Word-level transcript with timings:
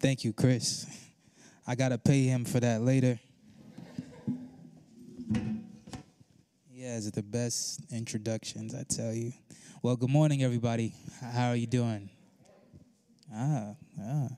Thank 0.00 0.22
you, 0.22 0.32
Chris. 0.32 0.86
I 1.66 1.74
got 1.74 1.88
to 1.88 1.98
pay 1.98 2.22
him 2.22 2.44
for 2.44 2.60
that 2.60 2.82
later. 2.82 3.18
He 6.70 6.82
has 6.82 7.10
the 7.10 7.22
best 7.22 7.80
introductions, 7.90 8.76
I 8.76 8.84
tell 8.88 9.12
you. 9.12 9.32
Well, 9.82 9.96
good 9.96 10.08
morning, 10.08 10.44
everybody. 10.44 10.94
How 11.20 11.48
are 11.48 11.56
you 11.56 11.66
doing? 11.66 12.10
Ah, 13.34 13.74
ah. 14.00 14.28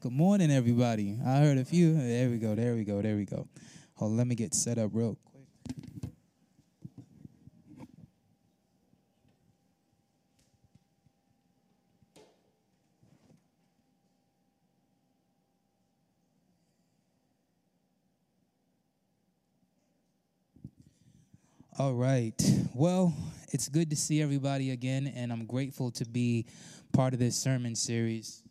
Good 0.00 0.12
morning, 0.12 0.50
everybody. 0.50 1.18
I 1.24 1.38
heard 1.38 1.56
a 1.56 1.64
few. 1.64 1.94
There 1.94 2.28
we 2.28 2.36
go, 2.36 2.54
there 2.54 2.74
we 2.74 2.84
go, 2.84 3.00
there 3.00 3.16
we 3.16 3.24
go. 3.24 3.48
Hold 3.94 4.10
on, 4.10 4.16
let 4.18 4.26
me 4.26 4.34
get 4.34 4.52
set 4.52 4.76
up 4.76 4.90
real 4.92 5.16
quick. 5.24 5.35
All 21.78 21.92
right. 21.92 22.32
Well, 22.72 23.12
it's 23.52 23.68
good 23.68 23.90
to 23.90 23.96
see 23.96 24.22
everybody 24.22 24.70
again, 24.70 25.12
and 25.14 25.30
I'm 25.30 25.44
grateful 25.44 25.90
to 25.90 26.06
be 26.06 26.46
part 26.94 27.12
of 27.12 27.18
this 27.18 27.36
sermon 27.36 27.74
series. 27.74 28.42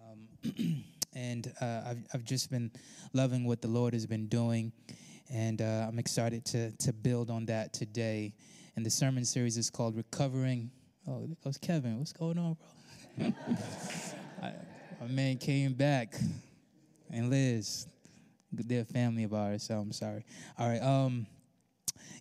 Um, 0.00 0.82
and 1.14 1.52
uh, 1.60 1.82
I've, 1.88 1.98
I've 2.14 2.24
just 2.24 2.50
been 2.50 2.70
loving 3.12 3.44
what 3.44 3.60
the 3.60 3.68
Lord 3.68 3.92
has 3.92 4.06
been 4.06 4.26
doing, 4.26 4.72
and 5.30 5.60
uh, 5.60 5.84
I'm 5.86 5.98
excited 5.98 6.46
to, 6.46 6.70
to 6.78 6.94
build 6.94 7.28
on 7.28 7.44
that 7.44 7.74
today. 7.74 8.32
And 8.74 8.86
the 8.86 8.90
sermon 8.90 9.26
series 9.26 9.58
is 9.58 9.68
called 9.68 9.94
Recovering. 9.94 10.70
Oh, 11.06 11.26
there 11.26 11.36
goes 11.44 11.58
Kevin. 11.58 11.98
What's 11.98 12.14
going 12.14 12.38
on, 12.38 12.56
bro? 13.18 13.32
I, 14.42 14.52
my 14.98 15.08
man 15.08 15.36
came 15.36 15.74
back, 15.74 16.14
and 17.10 17.28
Liz. 17.28 17.86
They're 18.50 18.80
a 18.80 18.84
family 18.86 19.24
of 19.24 19.34
ours, 19.34 19.62
so 19.62 19.78
I'm 19.78 19.92
sorry. 19.92 20.24
All 20.58 20.68
right. 20.70 20.80
Um, 20.80 21.26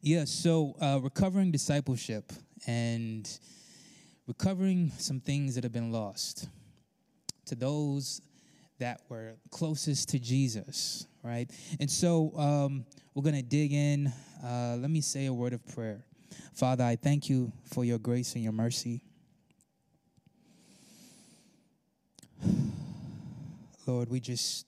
yeah, 0.03 0.25
so 0.25 0.75
uh, 0.81 0.99
recovering 1.01 1.51
discipleship 1.51 2.33
and 2.65 3.29
recovering 4.25 4.91
some 4.97 5.19
things 5.19 5.53
that 5.55 5.63
have 5.63 5.73
been 5.73 5.91
lost 5.91 6.47
to 7.45 7.55
those 7.55 8.21
that 8.79 9.01
were 9.09 9.33
closest 9.51 10.09
to 10.09 10.19
Jesus, 10.19 11.05
right? 11.23 11.47
And 11.79 11.89
so 11.89 12.35
um, 12.35 12.83
we're 13.13 13.21
going 13.21 13.35
to 13.35 13.43
dig 13.43 13.73
in. 13.73 14.11
Uh, 14.43 14.77
let 14.79 14.89
me 14.89 15.01
say 15.01 15.27
a 15.27 15.33
word 15.33 15.53
of 15.53 15.63
prayer. 15.67 16.03
Father, 16.55 16.83
I 16.83 16.95
thank 16.95 17.29
you 17.29 17.51
for 17.65 17.85
your 17.85 17.99
grace 17.99 18.33
and 18.33 18.43
your 18.43 18.53
mercy. 18.53 19.03
Lord, 23.85 24.09
we 24.09 24.19
just 24.19 24.65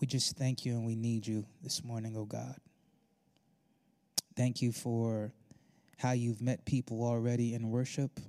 we 0.00 0.06
just 0.06 0.36
thank 0.36 0.64
you 0.64 0.72
and 0.72 0.86
we 0.86 0.94
need 0.94 1.26
you 1.26 1.44
this 1.62 1.84
morning, 1.84 2.14
oh 2.16 2.24
God. 2.24 2.56
Thank 4.36 4.60
you 4.60 4.70
for 4.70 5.32
how 5.96 6.12
you've 6.12 6.42
met 6.42 6.66
people 6.66 7.02
already 7.02 7.54
in 7.54 7.70
worship. 7.70 8.20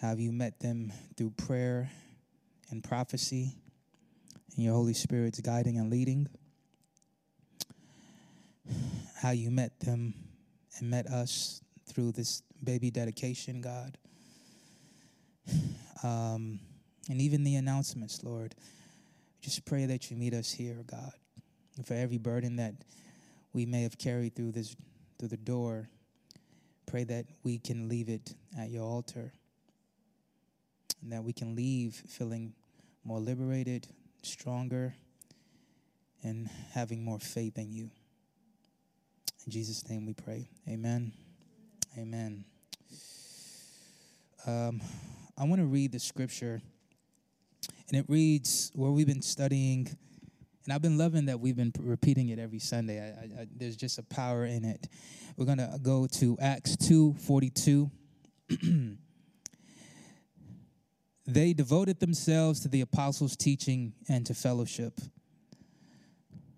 How 0.00 0.14
you 0.16 0.32
met 0.32 0.58
them 0.58 0.92
through 1.16 1.30
prayer 1.30 1.88
and 2.70 2.82
prophecy 2.82 3.54
and 4.56 4.64
your 4.64 4.74
Holy 4.74 4.94
Spirit's 4.94 5.40
guiding 5.40 5.78
and 5.78 5.90
leading. 5.90 6.26
How 9.22 9.30
you 9.30 9.52
met 9.52 9.78
them 9.78 10.14
and 10.78 10.90
met 10.90 11.06
us 11.06 11.60
through 11.88 12.10
this 12.10 12.42
baby 12.64 12.90
dedication, 12.90 13.60
God. 13.60 13.96
Um, 16.02 16.58
and 17.08 17.20
even 17.20 17.44
the 17.44 17.54
announcements, 17.54 18.24
Lord. 18.24 18.56
Just 19.40 19.64
pray 19.64 19.86
that 19.86 20.10
you 20.10 20.16
meet 20.16 20.34
us 20.34 20.50
here, 20.50 20.82
God. 20.84 21.12
For 21.84 21.94
every 21.94 22.18
burden 22.18 22.56
that 22.56 22.74
we 23.56 23.64
may 23.64 23.82
have 23.84 23.96
carried 23.96 24.36
through 24.36 24.52
this 24.52 24.76
through 25.18 25.28
the 25.28 25.36
door, 25.38 25.88
pray 26.84 27.04
that 27.04 27.24
we 27.42 27.56
can 27.58 27.88
leave 27.88 28.10
it 28.10 28.34
at 28.60 28.68
your 28.68 28.84
altar. 28.84 29.32
And 31.00 31.10
that 31.12 31.24
we 31.24 31.32
can 31.32 31.56
leave 31.56 31.94
feeling 32.06 32.52
more 33.02 33.18
liberated, 33.18 33.88
stronger, 34.22 34.94
and 36.22 36.50
having 36.72 37.02
more 37.02 37.18
faith 37.18 37.56
in 37.56 37.72
you. 37.72 37.90
In 39.46 39.52
Jesus' 39.52 39.88
name 39.88 40.04
we 40.04 40.12
pray. 40.12 40.50
Amen. 40.68 41.12
Amen. 41.96 42.44
Um, 44.46 44.82
I 45.38 45.44
want 45.44 45.62
to 45.62 45.66
read 45.66 45.92
the 45.92 45.98
scripture, 45.98 46.60
and 47.88 47.98
it 47.98 48.04
reads 48.06 48.70
where 48.74 48.90
we've 48.90 49.06
been 49.06 49.22
studying, 49.22 49.96
and 50.66 50.72
I've 50.74 50.82
been 50.82 50.98
loving 50.98 51.26
that 51.26 51.38
we've 51.38 51.54
been 51.54 51.72
repeating 51.78 52.30
it 52.30 52.40
every 52.40 52.58
Sunday. 52.58 53.00
I, 53.00 53.42
I, 53.42 53.46
there's 53.54 53.76
just 53.76 54.00
a 54.00 54.02
power 54.02 54.44
in 54.44 54.64
it. 54.64 54.88
We're 55.36 55.44
going 55.46 55.58
to 55.58 55.78
go 55.80 56.08
to 56.14 56.36
Acts 56.40 56.76
2 56.76 57.14
42. 57.14 57.88
they 61.26 61.52
devoted 61.52 62.00
themselves 62.00 62.58
to 62.60 62.68
the 62.68 62.80
apostles' 62.80 63.36
teaching 63.36 63.92
and 64.08 64.26
to 64.26 64.34
fellowship, 64.34 65.00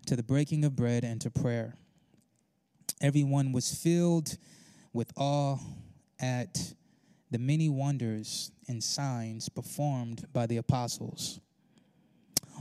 to 0.07 0.15
the 0.15 0.23
breaking 0.23 0.65
of 0.65 0.75
bread 0.75 1.03
and 1.03 1.21
to 1.21 1.29
prayer. 1.29 1.75
Everyone 3.01 3.51
was 3.51 3.71
filled 3.71 4.37
with 4.91 5.11
awe 5.17 5.59
at 6.19 6.73
the 7.29 7.37
many 7.37 7.69
wonders 7.69 8.51
and 8.67 8.83
signs 8.83 9.49
performed 9.49 10.25
by 10.33 10.47
the 10.47 10.57
apostles. 10.57 11.39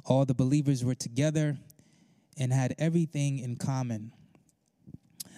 All 0.09 0.25
the 0.25 0.35
believers 0.35 0.83
were 0.83 0.95
together 0.95 1.59
and 2.39 2.51
had 2.51 2.75
everything 2.79 3.39
in 3.39 3.57
common. 3.57 4.13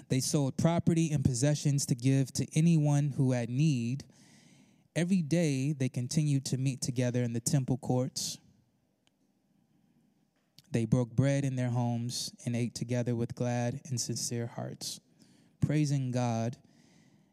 They 0.08 0.20
sold 0.20 0.56
property 0.56 1.10
and 1.10 1.24
possessions 1.24 1.86
to 1.86 1.96
give 1.96 2.32
to 2.34 2.46
anyone 2.54 3.08
who 3.16 3.32
had 3.32 3.50
need. 3.50 4.04
Every 4.94 5.22
day 5.22 5.72
they 5.72 5.88
continued 5.88 6.44
to 6.46 6.56
meet 6.56 6.82
together 6.82 7.24
in 7.24 7.32
the 7.32 7.40
temple 7.40 7.78
courts. 7.78 8.38
They 10.70 10.84
broke 10.84 11.16
bread 11.16 11.44
in 11.44 11.56
their 11.56 11.70
homes 11.70 12.32
and 12.46 12.54
ate 12.54 12.76
together 12.76 13.16
with 13.16 13.34
glad 13.34 13.80
and 13.88 14.00
sincere 14.00 14.46
hearts, 14.46 15.00
praising 15.60 16.12
God 16.12 16.56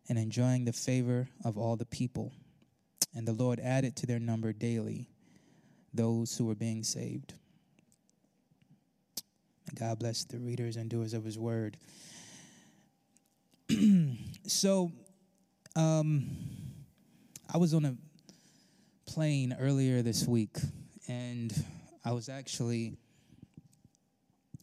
and 0.09 0.18
enjoying 0.18 0.66
the 0.66 0.74
favor 0.74 1.30
of 1.46 1.56
all 1.56 1.76
the 1.76 1.86
people. 1.86 2.31
And 3.14 3.28
the 3.28 3.34
Lord 3.34 3.59
added 3.59 3.96
to 3.97 4.08
their 4.08 4.20
number 4.20 4.53
daily 4.53 5.12
those 5.94 6.38
who 6.38 6.50
are 6.50 6.56
being 6.56 6.84
saved. 6.84 7.34
God 9.75 10.00
bless 10.00 10.24
the 10.24 10.40
readers 10.40 10.75
and 10.75 10.90
doers 10.90 11.14
of 11.14 11.24
his 11.24 11.38
word. 11.38 11.78
so, 14.47 14.92
um, 15.76 16.26
I 17.53 17.58
was 17.58 17.74
on 17.74 17.86
a 17.86 17.96
plane 19.06 19.56
earlier 19.59 20.02
this 20.02 20.26
week, 20.26 20.58
and 21.08 21.53
I 22.03 22.12
was 22.12 22.30
actually 22.30 22.97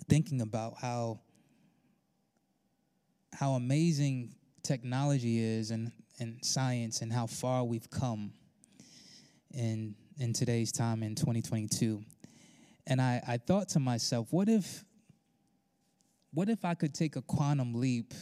thinking 0.08 0.40
about 0.40 0.74
how 0.80 1.20
how 3.34 3.52
amazing 3.52 4.34
technology 4.62 5.38
is 5.38 5.70
and, 5.70 5.92
and 6.18 6.38
science 6.44 7.02
and 7.02 7.12
how 7.12 7.26
far 7.26 7.64
we've 7.64 7.90
come 7.90 8.32
in 9.52 9.94
in 10.18 10.32
today's 10.32 10.72
time 10.72 11.02
in 11.02 11.14
2022. 11.14 12.02
And 12.86 13.00
I, 13.00 13.22
I 13.26 13.36
thought 13.38 13.68
to 13.70 13.80
myself, 13.80 14.28
what 14.30 14.48
if 14.48 14.84
what 16.32 16.48
if 16.48 16.64
I 16.64 16.74
could 16.74 16.94
take 16.94 17.14
a 17.16 17.22
quantum 17.22 17.74
leap 17.74 18.12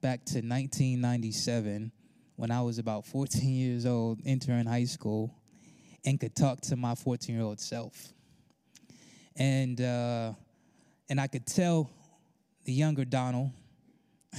back 0.00 0.24
to 0.26 0.38
1997 0.38 1.92
when 2.34 2.50
I 2.50 2.60
was 2.62 2.78
about 2.78 3.06
14 3.06 3.48
years 3.48 3.86
old, 3.86 4.20
entering 4.24 4.66
high 4.66 4.84
school, 4.84 5.32
and 6.04 6.18
could 6.18 6.34
talk 6.34 6.60
to 6.62 6.76
my 6.76 6.94
14 6.94 7.34
year 7.34 7.44
old 7.44 7.60
self? 7.60 8.12
And 9.36 9.80
uh, 9.80 10.32
and 11.08 11.20
I 11.20 11.26
could 11.26 11.46
tell 11.46 11.90
the 12.64 12.72
younger 12.72 13.04
Donald 13.04 13.50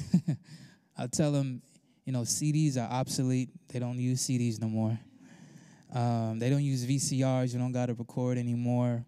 I'll 0.98 1.08
tell 1.08 1.34
him, 1.34 1.62
you 2.06 2.14
know, 2.14 2.22
CDs 2.22 2.78
are 2.78 2.90
obsolete. 2.92 3.50
They 3.70 3.80
don't 3.80 4.00
use 4.00 4.26
CDs 4.26 4.62
no 4.62 4.68
more. 4.68 4.98
Um, 5.96 6.40
they 6.40 6.50
don't 6.50 6.64
use 6.64 6.86
VCRs. 6.86 7.54
You 7.54 7.60
don't 7.60 7.72
got 7.72 7.86
to 7.86 7.94
record 7.94 8.38
anymore. 8.38 9.06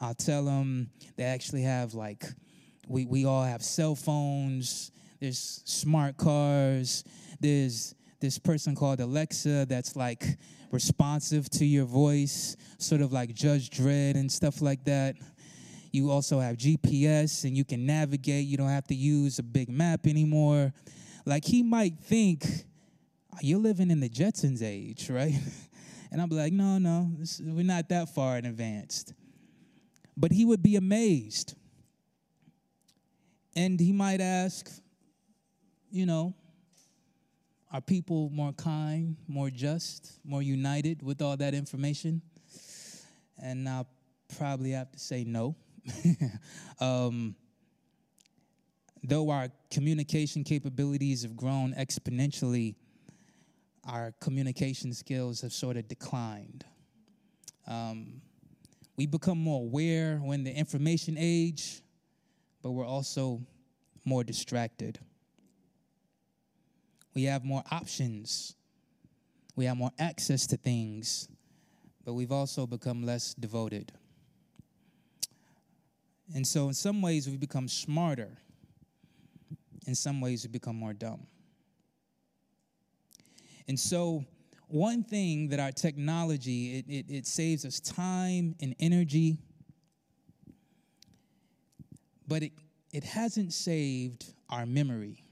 I'll 0.00 0.14
tell 0.14 0.44
them 0.44 0.90
they 1.16 1.24
actually 1.24 1.62
have 1.62 1.92
like, 1.92 2.24
we, 2.88 3.04
we 3.04 3.26
all 3.26 3.44
have 3.44 3.62
cell 3.62 3.94
phones. 3.94 4.90
There's 5.20 5.60
smart 5.66 6.16
cars. 6.16 7.04
There's 7.38 7.94
this 8.18 8.38
person 8.38 8.74
called 8.74 9.00
Alexa 9.00 9.66
that's 9.66 9.94
like 9.94 10.24
responsive 10.70 11.50
to 11.50 11.66
your 11.66 11.84
voice, 11.84 12.56
sort 12.78 13.02
of 13.02 13.12
like 13.12 13.34
Judge 13.34 13.68
Dredd 13.68 14.16
and 14.16 14.32
stuff 14.32 14.62
like 14.62 14.84
that. 14.84 15.16
You 15.92 16.10
also 16.10 16.40
have 16.40 16.56
GPS 16.56 17.44
and 17.44 17.56
you 17.56 17.64
can 17.64 17.84
navigate. 17.84 18.46
You 18.46 18.56
don't 18.56 18.70
have 18.70 18.86
to 18.86 18.94
use 18.94 19.38
a 19.38 19.42
big 19.42 19.68
map 19.68 20.06
anymore. 20.06 20.72
Like 21.26 21.44
he 21.44 21.62
might 21.62 21.98
think 22.00 22.46
you're 23.42 23.60
living 23.60 23.90
in 23.90 24.00
the 24.00 24.08
Jetsons 24.08 24.62
age, 24.62 25.10
right? 25.10 25.34
And 26.14 26.20
I'll 26.20 26.28
be 26.28 26.36
like, 26.36 26.52
no, 26.52 26.78
no, 26.78 27.10
this, 27.18 27.40
we're 27.44 27.64
not 27.64 27.88
that 27.88 28.08
far 28.14 28.38
in 28.38 28.46
advanced. 28.46 29.14
But 30.16 30.30
he 30.30 30.44
would 30.44 30.62
be 30.62 30.76
amazed. 30.76 31.56
And 33.56 33.80
he 33.80 33.92
might 33.92 34.20
ask, 34.20 34.70
you 35.90 36.06
know, 36.06 36.32
are 37.72 37.80
people 37.80 38.30
more 38.30 38.52
kind, 38.52 39.16
more 39.26 39.50
just, 39.50 40.20
more 40.24 40.40
united 40.40 41.02
with 41.02 41.20
all 41.20 41.36
that 41.36 41.52
information? 41.52 42.22
And 43.42 43.68
I'll 43.68 43.88
probably 44.38 44.70
have 44.70 44.92
to 44.92 44.98
say 45.00 45.24
no. 45.24 45.56
um, 46.80 47.34
though 49.02 49.30
our 49.30 49.48
communication 49.68 50.44
capabilities 50.44 51.24
have 51.24 51.34
grown 51.34 51.74
exponentially, 51.74 52.76
our 53.86 54.14
communication 54.20 54.92
skills 54.92 55.40
have 55.42 55.52
sort 55.52 55.76
of 55.76 55.88
declined. 55.88 56.64
Um, 57.66 58.20
we 58.96 59.06
become 59.06 59.38
more 59.38 59.60
aware 59.60 60.18
when 60.18 60.44
the 60.44 60.52
information 60.52 61.16
age, 61.18 61.82
but 62.62 62.70
we're 62.70 62.86
also 62.86 63.40
more 64.04 64.24
distracted. 64.24 64.98
We 67.14 67.24
have 67.24 67.44
more 67.44 67.62
options. 67.70 68.54
We 69.56 69.66
have 69.66 69.76
more 69.76 69.92
access 69.98 70.46
to 70.48 70.56
things, 70.56 71.28
but 72.04 72.14
we've 72.14 72.32
also 72.32 72.66
become 72.66 73.04
less 73.04 73.34
devoted. 73.34 73.92
And 76.34 76.46
so, 76.46 76.68
in 76.68 76.74
some 76.74 77.02
ways, 77.02 77.28
we've 77.28 77.38
become 77.38 77.68
smarter. 77.68 78.38
In 79.86 79.94
some 79.94 80.20
ways, 80.20 80.44
we 80.44 80.50
become 80.50 80.76
more 80.76 80.94
dumb. 80.94 81.26
And 83.68 83.78
so, 83.78 84.24
one 84.68 85.04
thing 85.04 85.48
that 85.48 85.60
our 85.60 85.72
technology 85.72 86.78
it, 86.78 86.86
it, 86.88 87.10
it 87.10 87.26
saves 87.26 87.64
us 87.64 87.80
time 87.80 88.54
and 88.60 88.74
energy, 88.80 89.38
but 92.26 92.42
it, 92.42 92.52
it 92.92 93.04
hasn't 93.04 93.52
saved 93.52 94.34
our 94.48 94.66
memory. 94.66 95.22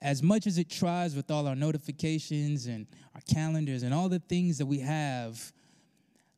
As 0.00 0.22
much 0.22 0.46
as 0.46 0.58
it 0.58 0.68
tries 0.68 1.16
with 1.16 1.30
all 1.30 1.46
our 1.46 1.56
notifications 1.56 2.66
and 2.66 2.86
our 3.14 3.20
calendars 3.32 3.82
and 3.82 3.94
all 3.94 4.08
the 4.08 4.18
things 4.18 4.58
that 4.58 4.66
we 4.66 4.80
have, 4.80 5.52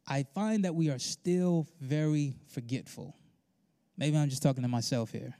I 0.06 0.22
find 0.34 0.64
that 0.64 0.74
we 0.74 0.90
are 0.90 0.98
still 0.98 1.66
very 1.80 2.34
forgetful. 2.46 3.14
Maybe 3.96 4.16
I'm 4.16 4.30
just 4.30 4.42
talking 4.42 4.62
to 4.62 4.68
myself 4.68 5.10
here. 5.10 5.36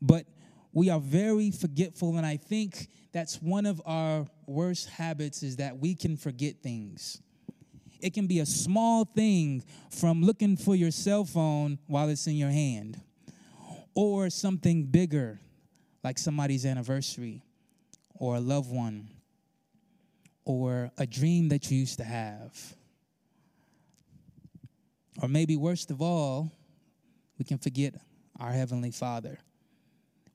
But 0.00 0.26
we 0.72 0.90
are 0.90 1.00
very 1.00 1.50
forgetful, 1.50 2.16
and 2.16 2.26
I 2.26 2.36
think 2.36 2.88
that's 3.12 3.40
one 3.40 3.66
of 3.66 3.80
our 3.84 4.26
worst 4.46 4.88
habits 4.88 5.42
is 5.42 5.56
that 5.56 5.78
we 5.78 5.94
can 5.94 6.16
forget 6.16 6.62
things. 6.62 7.20
It 8.00 8.14
can 8.14 8.26
be 8.26 8.40
a 8.40 8.46
small 8.46 9.04
thing 9.04 9.62
from 9.90 10.22
looking 10.22 10.56
for 10.56 10.74
your 10.74 10.90
cell 10.90 11.24
phone 11.24 11.78
while 11.86 12.08
it's 12.08 12.26
in 12.26 12.36
your 12.36 12.50
hand, 12.50 13.00
or 13.94 14.30
something 14.30 14.84
bigger 14.84 15.40
like 16.02 16.18
somebody's 16.18 16.66
anniversary, 16.66 17.44
or 18.14 18.36
a 18.36 18.40
loved 18.40 18.72
one, 18.72 19.08
or 20.44 20.90
a 20.98 21.06
dream 21.06 21.48
that 21.50 21.70
you 21.70 21.78
used 21.78 21.98
to 21.98 22.04
have 22.04 22.74
or 25.20 25.28
maybe 25.28 25.56
worst 25.56 25.90
of 25.90 26.00
all, 26.00 26.52
we 27.38 27.44
can 27.44 27.58
forget 27.58 27.94
our 28.38 28.50
Heavenly 28.50 28.90
Father. 28.90 29.38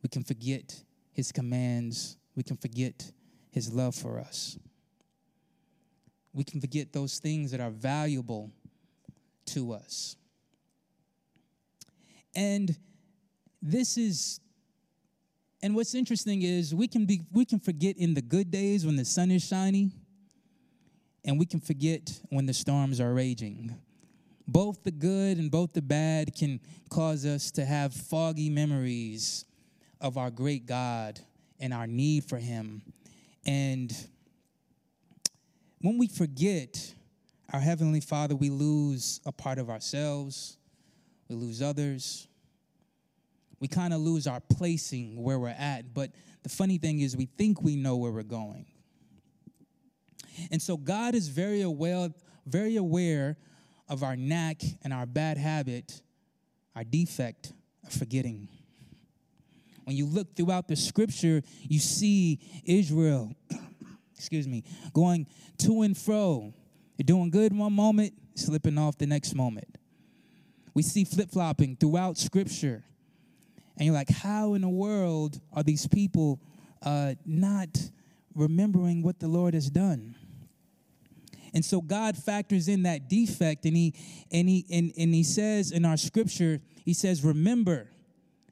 We 0.08 0.10
can 0.10 0.24
forget 0.24 0.74
His 1.12 1.34
commands. 1.34 2.16
We 2.34 2.42
can 2.42 2.56
forget 2.56 3.12
His 3.52 3.74
love 3.74 3.94
for 3.94 4.22
us. 4.22 4.58
We 6.32 6.46
can 6.46 6.62
forget 6.62 6.94
those 6.94 7.20
things 7.20 7.52
that 7.52 7.60
are 7.60 7.72
valuable 7.72 8.50
to 9.48 9.74
us. 9.74 10.16
And 12.34 12.74
this 13.62 13.98
is 13.98 14.40
and 15.62 15.76
what's 15.76 15.94
interesting 15.94 16.42
is 16.42 16.74
we 16.74 16.88
can 16.88 17.06
be 17.06 17.24
we 17.34 17.44
can 17.44 17.60
forget 17.60 17.98
in 17.98 18.14
the 18.14 18.22
good 18.22 18.50
days 18.50 18.86
when 18.86 18.96
the 18.96 19.04
sun 19.04 19.30
is 19.30 19.46
shining 19.46 19.92
and 21.26 21.38
we 21.38 21.46
can 21.46 21.60
forget 21.60 22.18
when 22.30 22.46
the 22.46 22.54
storms 22.54 23.02
are 23.02 23.14
raging 23.14 23.76
both 24.48 24.86
the 24.86 24.92
good 24.92 25.38
and 25.38 25.52
both 25.52 25.74
the 25.74 25.82
bad 25.82 26.34
can 26.34 26.62
cause 26.90 27.26
us 27.26 27.52
to 27.52 27.66
have 27.66 27.94
foggy 27.94 28.50
memories 28.50 29.44
of 30.00 30.18
our 30.18 30.30
great 30.30 30.66
God 30.66 31.20
and 31.60 31.74
our 31.74 31.88
need 31.88 32.26
for 32.26 32.38
Him. 32.38 32.82
And 33.46 33.96
when 35.82 35.98
we 35.98 36.08
forget 36.08 36.94
our 37.54 37.60
Heavenly 37.60 38.02
Father, 38.02 38.36
we 38.36 38.50
lose 38.50 39.22
a 39.26 39.32
part 39.32 39.58
of 39.58 39.70
ourselves, 39.70 40.58
we 41.30 41.36
lose 41.36 41.62
others. 41.62 42.28
We 43.60 43.68
kind 43.68 43.94
of 43.94 44.02
lose 44.02 44.28
our 44.28 44.40
placing 44.40 45.22
where 45.22 45.40
we're 45.40 45.50
at. 45.50 45.94
But 45.94 46.12
the 46.44 46.50
funny 46.50 46.78
thing 46.78 47.00
is, 47.00 47.18
we 47.18 47.26
think 47.26 47.62
we 47.62 47.76
know 47.76 47.98
where 47.98 48.12
we're 48.12 48.22
going. 48.24 48.68
And 50.52 50.62
so 50.62 50.78
God 50.78 51.16
is 51.16 51.28
very 51.28 51.64
aware, 51.64 52.10
very 52.46 52.76
aware 52.76 53.38
of 53.90 54.04
our 54.04 54.16
knack 54.16 54.62
and 54.84 54.94
our 54.94 55.06
bad 55.06 55.38
habit, 55.38 56.02
our 56.76 56.84
defect 56.84 57.54
of 57.86 57.94
forgetting. 57.94 58.48
When 59.88 59.96
you 59.96 60.06
look 60.06 60.36
throughout 60.36 60.68
the 60.68 60.76
scripture, 60.76 61.42
you 61.62 61.80
see 61.80 62.42
Israel, 62.66 63.34
excuse 64.18 64.46
me, 64.46 64.66
going 64.92 65.28
to 65.60 65.84
and 65.84 65.98
fro. 65.98 66.54
You're 66.98 67.06
doing 67.06 67.30
good 67.30 67.58
one 67.58 67.72
moment, 67.72 68.14
slipping 68.36 68.78
off 68.78 68.98
the 68.98 69.08
next 69.08 69.34
moment. 69.34 69.78
We 70.74 70.84
see 70.84 71.06
flip 71.06 71.32
flopping 71.32 71.78
throughout 71.78 72.18
scripture. 72.18 72.84
And 73.78 73.86
you're 73.86 73.96
like, 73.96 74.10
how 74.10 74.56
in 74.56 74.62
the 74.64 74.68
world 74.68 75.40
are 75.54 75.64
these 75.64 75.88
people 75.88 76.42
uh, 76.82 77.14
not 77.26 77.70
remembering 78.36 79.04
what 79.04 79.22
the 79.22 79.30
Lord 79.30 79.54
has 79.54 79.70
done? 79.70 80.16
And 81.54 81.64
so 81.64 81.80
God 81.80 82.18
factors 82.18 82.68
in 82.68 82.84
that 82.84 83.08
defect 83.08 83.64
and 83.64 83.78
he 83.78 83.94
and 84.34 84.50
he 84.50 84.66
and, 84.70 84.92
and 84.98 85.16
he 85.16 85.24
says 85.24 85.72
in 85.72 85.86
our 85.86 85.96
scripture, 85.96 86.60
he 86.84 86.94
says, 86.94 87.24
remember. 87.24 87.90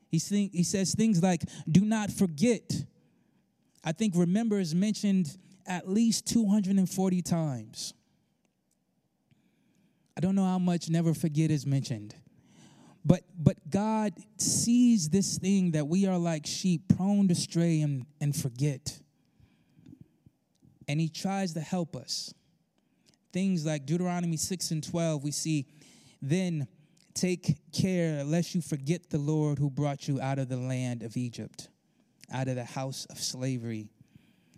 He, 0.10 0.20
he 0.54 0.64
says 0.64 0.94
things 0.94 1.22
like, 1.22 1.44
do 1.70 1.82
not 1.82 2.12
forget. 2.12 2.72
I 3.84 3.92
think 3.92 4.14
remember 4.16 4.60
is 4.60 4.74
mentioned 4.74 5.38
at 5.68 5.90
least 5.90 6.28
240 6.28 7.22
times. 7.22 7.94
I 10.18 10.22
don't 10.22 10.36
know 10.36 10.46
how 10.46 10.60
much 10.60 10.90
never 10.90 11.14
forget 11.14 11.52
is 11.52 11.66
mentioned. 11.66 12.16
But 13.04 13.22
but 13.38 13.58
God 13.70 14.14
sees 14.38 15.10
this 15.10 15.38
thing 15.38 15.72
that 15.72 15.88
we 15.88 16.08
are 16.08 16.18
like 16.18 16.48
sheep 16.48 16.82
prone 16.96 17.28
to 17.28 17.36
stray 17.36 17.82
and, 17.82 18.06
and 18.20 18.36
forget. 18.36 19.00
And 20.88 21.00
he 21.00 21.10
tries 21.10 21.54
to 21.54 21.60
help 21.60 21.96
us 21.96 22.34
things 23.36 23.66
like 23.66 23.86
Deuteronomy 23.86 24.38
6 24.38 24.72
and 24.72 24.82
12, 24.82 25.22
we 25.22 25.32
see, 25.32 25.66
then 26.22 26.70
take 27.16 27.58
care 27.72 28.24
lest 28.24 28.54
you 28.54 28.62
forget 28.62 29.10
the 29.10 29.18
Lord 29.18 29.58
who 29.58 29.70
brought 29.70 30.08
you 30.08 30.22
out 30.22 30.38
of 30.38 30.50
the 30.50 30.58
land 30.58 31.02
of 31.02 31.18
Egypt, 31.18 31.70
out 32.32 32.48
of 32.48 32.56
the 32.56 32.66
house 32.66 33.08
of 33.10 33.18
slavery. 33.18 33.88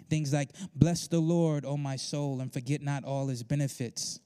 Things 0.10 0.34
like, 0.34 0.50
bless 0.76 1.08
the 1.08 1.20
Lord, 1.20 1.66
O 1.66 1.78
my 1.78 1.96
soul, 1.96 2.42
and 2.42 2.52
forget 2.52 2.82
not 2.82 3.04
all 3.04 3.28
his 3.28 3.44
benefits. 3.44 4.20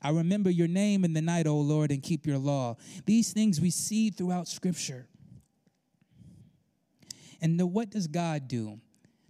I 0.00 0.10
remember 0.10 0.50
your 0.50 0.68
name 0.68 1.04
in 1.04 1.12
the 1.12 1.22
night, 1.22 1.46
O 1.46 1.56
Lord, 1.56 1.90
and 1.90 2.02
keep 2.02 2.26
your 2.26 2.38
law. 2.38 2.76
These 3.04 3.32
things 3.32 3.60
we 3.60 3.70
see 3.70 4.10
throughout 4.10 4.48
Scripture. 4.48 5.06
And 7.40 7.60
what 7.72 7.90
does 7.90 8.06
God 8.06 8.48
do 8.48 8.80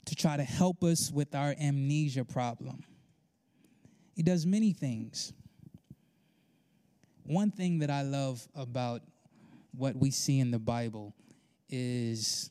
to 0.04 0.14
try 0.14 0.36
to 0.36 0.44
help 0.44 0.84
us 0.84 1.10
with 1.10 1.34
our 1.34 1.54
amnesia 1.60 2.24
problem? 2.24 2.84
He 4.14 4.22
does 4.22 4.46
many 4.46 4.72
things. 4.72 5.32
One 7.26 7.50
thing 7.50 7.80
that 7.80 7.90
I 7.90 8.02
love 8.02 8.46
about 8.54 9.02
what 9.76 9.96
we 9.96 10.12
see 10.12 10.38
in 10.38 10.52
the 10.52 10.60
Bible 10.60 11.12
is 11.68 12.50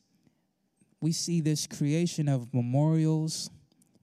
we 1.00 1.12
see 1.12 1.40
this 1.40 1.66
creation 1.66 2.28
of 2.28 2.52
memorials 2.52 3.48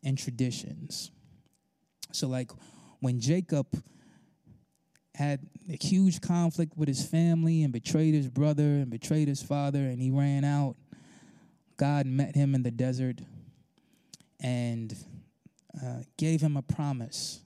and 0.04 0.18
traditions. 0.18 1.12
So, 2.12 2.28
like 2.28 2.52
when 3.02 3.20
Jacob 3.20 3.68
had 5.14 5.42
a 5.70 5.78
huge 5.80 6.22
conflict 6.22 6.76
with 6.76 6.88
his 6.88 7.06
family 7.06 7.62
and 7.62 7.72
betrayed 7.72 8.16
his 8.16 8.28
brother 8.28 8.64
and 8.64 8.90
betrayed 8.90 9.28
his 9.28 9.44
father, 9.44 9.80
and 9.80 10.02
he 10.02 10.10
ran 10.10 10.44
out, 10.44 10.76
God 11.78 12.08
met 12.08 12.36
him 12.36 12.56
in 12.56 12.64
the 12.64 12.72
desert 12.72 13.22
and 14.40 14.96
uh, 15.84 16.00
gave 16.18 16.42
him 16.42 16.58
a 16.58 16.64
promise 16.64 17.42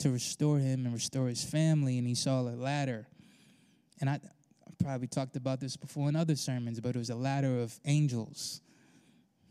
to 0.00 0.10
restore 0.10 0.58
him 0.58 0.84
and 0.84 0.94
restore 0.94 1.28
his 1.28 1.44
family, 1.44 1.98
and 1.98 2.06
he 2.06 2.14
saw 2.14 2.40
a 2.40 2.50
ladder. 2.50 3.06
And 4.00 4.10
I, 4.10 4.14
I 4.14 4.82
probably 4.82 5.06
talked 5.06 5.36
about 5.36 5.60
this 5.60 5.76
before 5.76 6.08
in 6.08 6.16
other 6.16 6.36
sermons, 6.36 6.80
but 6.80 6.96
it 6.96 6.98
was 6.98 7.10
a 7.10 7.16
ladder 7.16 7.60
of 7.60 7.78
angels 7.84 8.60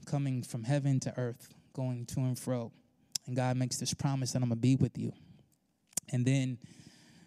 coming 0.06 0.44
from 0.44 0.64
heaven 0.64 1.00
to 1.02 1.18
earth, 1.18 1.54
going 1.74 2.06
to 2.08 2.22
and 2.22 2.38
fro. 2.38 2.72
And 3.28 3.36
God 3.36 3.58
makes 3.58 3.78
this 3.78 3.94
promise 3.94 4.32
that 4.32 4.42
I'm 4.42 4.50
to 4.50 4.56
be 4.56 4.76
with 4.76 4.98
you. 4.98 5.14
And 6.12 6.26
then 6.26 6.58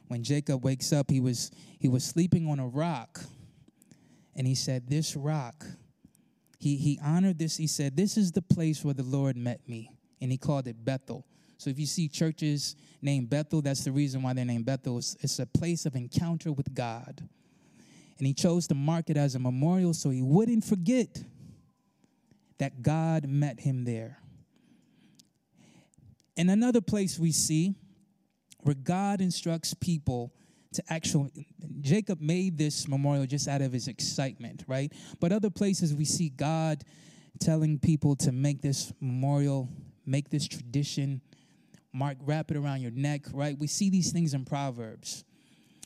when 0.08 0.24
Jacob 0.24 0.64
wakes 0.64 0.92
up, 0.92 1.10
he 1.10 1.20
was 1.20 1.52
he 1.78 1.88
was 1.88 2.04
sleeping 2.04 2.48
on 2.48 2.58
a 2.58 2.66
rock. 2.66 3.20
And 4.34 4.46
he 4.46 4.54
said, 4.54 4.88
"This 4.88 5.14
rock 5.14 5.64
he 6.62 6.76
he 6.76 7.00
honored 7.02 7.40
this. 7.40 7.56
He 7.56 7.66
said, 7.66 7.96
"This 7.96 8.16
is 8.16 8.30
the 8.30 8.40
place 8.40 8.84
where 8.84 8.94
the 8.94 9.02
Lord 9.02 9.36
met 9.36 9.68
me." 9.68 9.90
And 10.20 10.30
he 10.30 10.38
called 10.38 10.68
it 10.68 10.84
Bethel. 10.84 11.26
So 11.62 11.70
if 11.70 11.78
you 11.78 11.86
see 11.86 12.08
churches 12.08 12.74
named 13.00 13.30
Bethel, 13.30 13.62
that's 13.62 13.84
the 13.84 13.92
reason 13.92 14.20
why 14.20 14.32
they're 14.32 14.44
named 14.44 14.64
Bethel. 14.64 14.98
It's, 14.98 15.16
it's 15.20 15.38
a 15.38 15.46
place 15.46 15.86
of 15.86 15.94
encounter 15.94 16.50
with 16.50 16.74
God. 16.74 17.22
And 18.18 18.26
he 18.26 18.34
chose 18.34 18.66
to 18.66 18.74
mark 18.74 19.10
it 19.10 19.16
as 19.16 19.36
a 19.36 19.38
memorial 19.38 19.94
so 19.94 20.10
he 20.10 20.22
wouldn't 20.22 20.64
forget 20.64 21.22
that 22.58 22.82
God 22.82 23.28
met 23.28 23.60
him 23.60 23.84
there. 23.84 24.18
And 26.36 26.50
another 26.50 26.80
place 26.80 27.16
we 27.16 27.30
see 27.30 27.76
where 28.58 28.74
God 28.74 29.20
instructs 29.20 29.72
people 29.72 30.32
to 30.72 30.82
actually 30.88 31.46
Jacob 31.80 32.20
made 32.20 32.58
this 32.58 32.88
memorial 32.88 33.26
just 33.26 33.46
out 33.46 33.62
of 33.62 33.72
his 33.72 33.86
excitement, 33.86 34.64
right? 34.66 34.92
But 35.20 35.30
other 35.30 35.50
places 35.50 35.94
we 35.94 36.06
see 36.06 36.28
God 36.28 36.82
telling 37.38 37.78
people 37.78 38.16
to 38.16 38.32
make 38.32 38.62
this 38.62 38.92
memorial, 39.00 39.68
make 40.04 40.30
this 40.30 40.48
tradition, 40.48 41.20
mark 41.92 42.16
wrap 42.20 42.50
it 42.50 42.56
around 42.56 42.80
your 42.80 42.90
neck, 42.90 43.22
right? 43.32 43.58
We 43.58 43.66
see 43.66 43.90
these 43.90 44.12
things 44.12 44.34
in 44.34 44.44
Proverbs. 44.44 45.24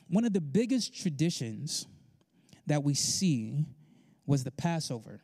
One 0.09 0.25
of 0.25 0.33
the 0.33 0.41
biggest 0.41 0.99
traditions 0.99 1.87
that 2.65 2.83
we 2.83 2.93
see 2.93 3.65
was 4.25 4.43
the 4.43 4.51
Passover. 4.51 5.21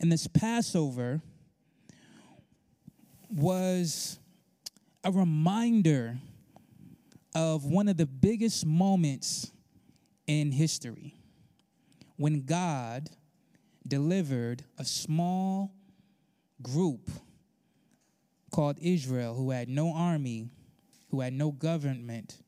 And 0.00 0.10
this 0.10 0.26
Passover 0.26 1.20
was 3.30 4.18
a 5.04 5.12
reminder 5.12 6.18
of 7.34 7.64
one 7.64 7.88
of 7.88 7.96
the 7.96 8.06
biggest 8.06 8.66
moments 8.66 9.52
in 10.26 10.52
history 10.52 11.14
when 12.16 12.42
God 12.42 13.08
delivered 13.86 14.64
a 14.78 14.84
small 14.84 15.72
group 16.62 17.10
called 18.50 18.76
Israel, 18.80 19.34
who 19.34 19.50
had 19.50 19.68
no 19.68 19.92
army, 19.94 20.48
who 21.10 21.20
had 21.20 21.32
no 21.32 21.50
government, 21.50 22.38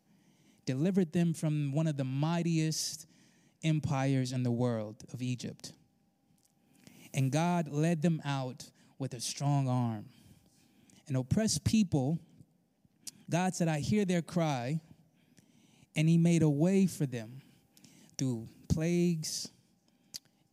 delivered 0.66 1.12
them 1.12 1.34
from 1.34 1.72
one 1.72 1.86
of 1.86 1.96
the 1.96 2.04
mightiest 2.04 3.06
empires 3.64 4.32
in 4.32 4.42
the 4.42 4.50
world 4.50 4.96
of 5.12 5.22
Egypt. 5.22 5.72
And 7.14 7.30
God 7.30 7.68
led 7.68 8.02
them 8.02 8.20
out 8.24 8.70
with 8.98 9.14
a 9.14 9.20
strong 9.20 9.68
arm. 9.68 10.06
And 11.08 11.16
oppressed 11.16 11.64
people 11.64 12.18
God 13.32 13.54
said, 13.54 13.66
I 13.66 13.80
hear 13.80 14.04
their 14.04 14.20
cry, 14.20 14.78
and 15.96 16.06
He 16.06 16.18
made 16.18 16.42
a 16.42 16.50
way 16.50 16.86
for 16.86 17.06
them 17.06 17.40
through 18.18 18.46
plagues 18.68 19.48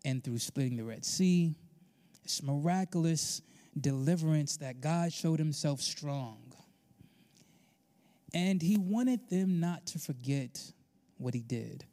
and 0.05 0.23
through 0.23 0.39
splitting 0.39 0.77
the 0.77 0.85
Red 0.85 1.03
Sea. 1.03 1.55
It's 2.23 2.41
miraculous 2.41 3.41
deliverance 3.81 4.57
that 4.57 4.81
God 4.81 5.11
showed 5.13 5.39
Himself 5.39 5.81
strong. 5.81 6.53
And 8.33 8.61
He 8.61 8.77
wanted 8.77 9.29
them 9.29 9.59
not 9.59 9.85
to 9.87 9.99
forget 9.99 10.71
what 11.17 11.33
He 11.33 11.41
did. 11.41 11.85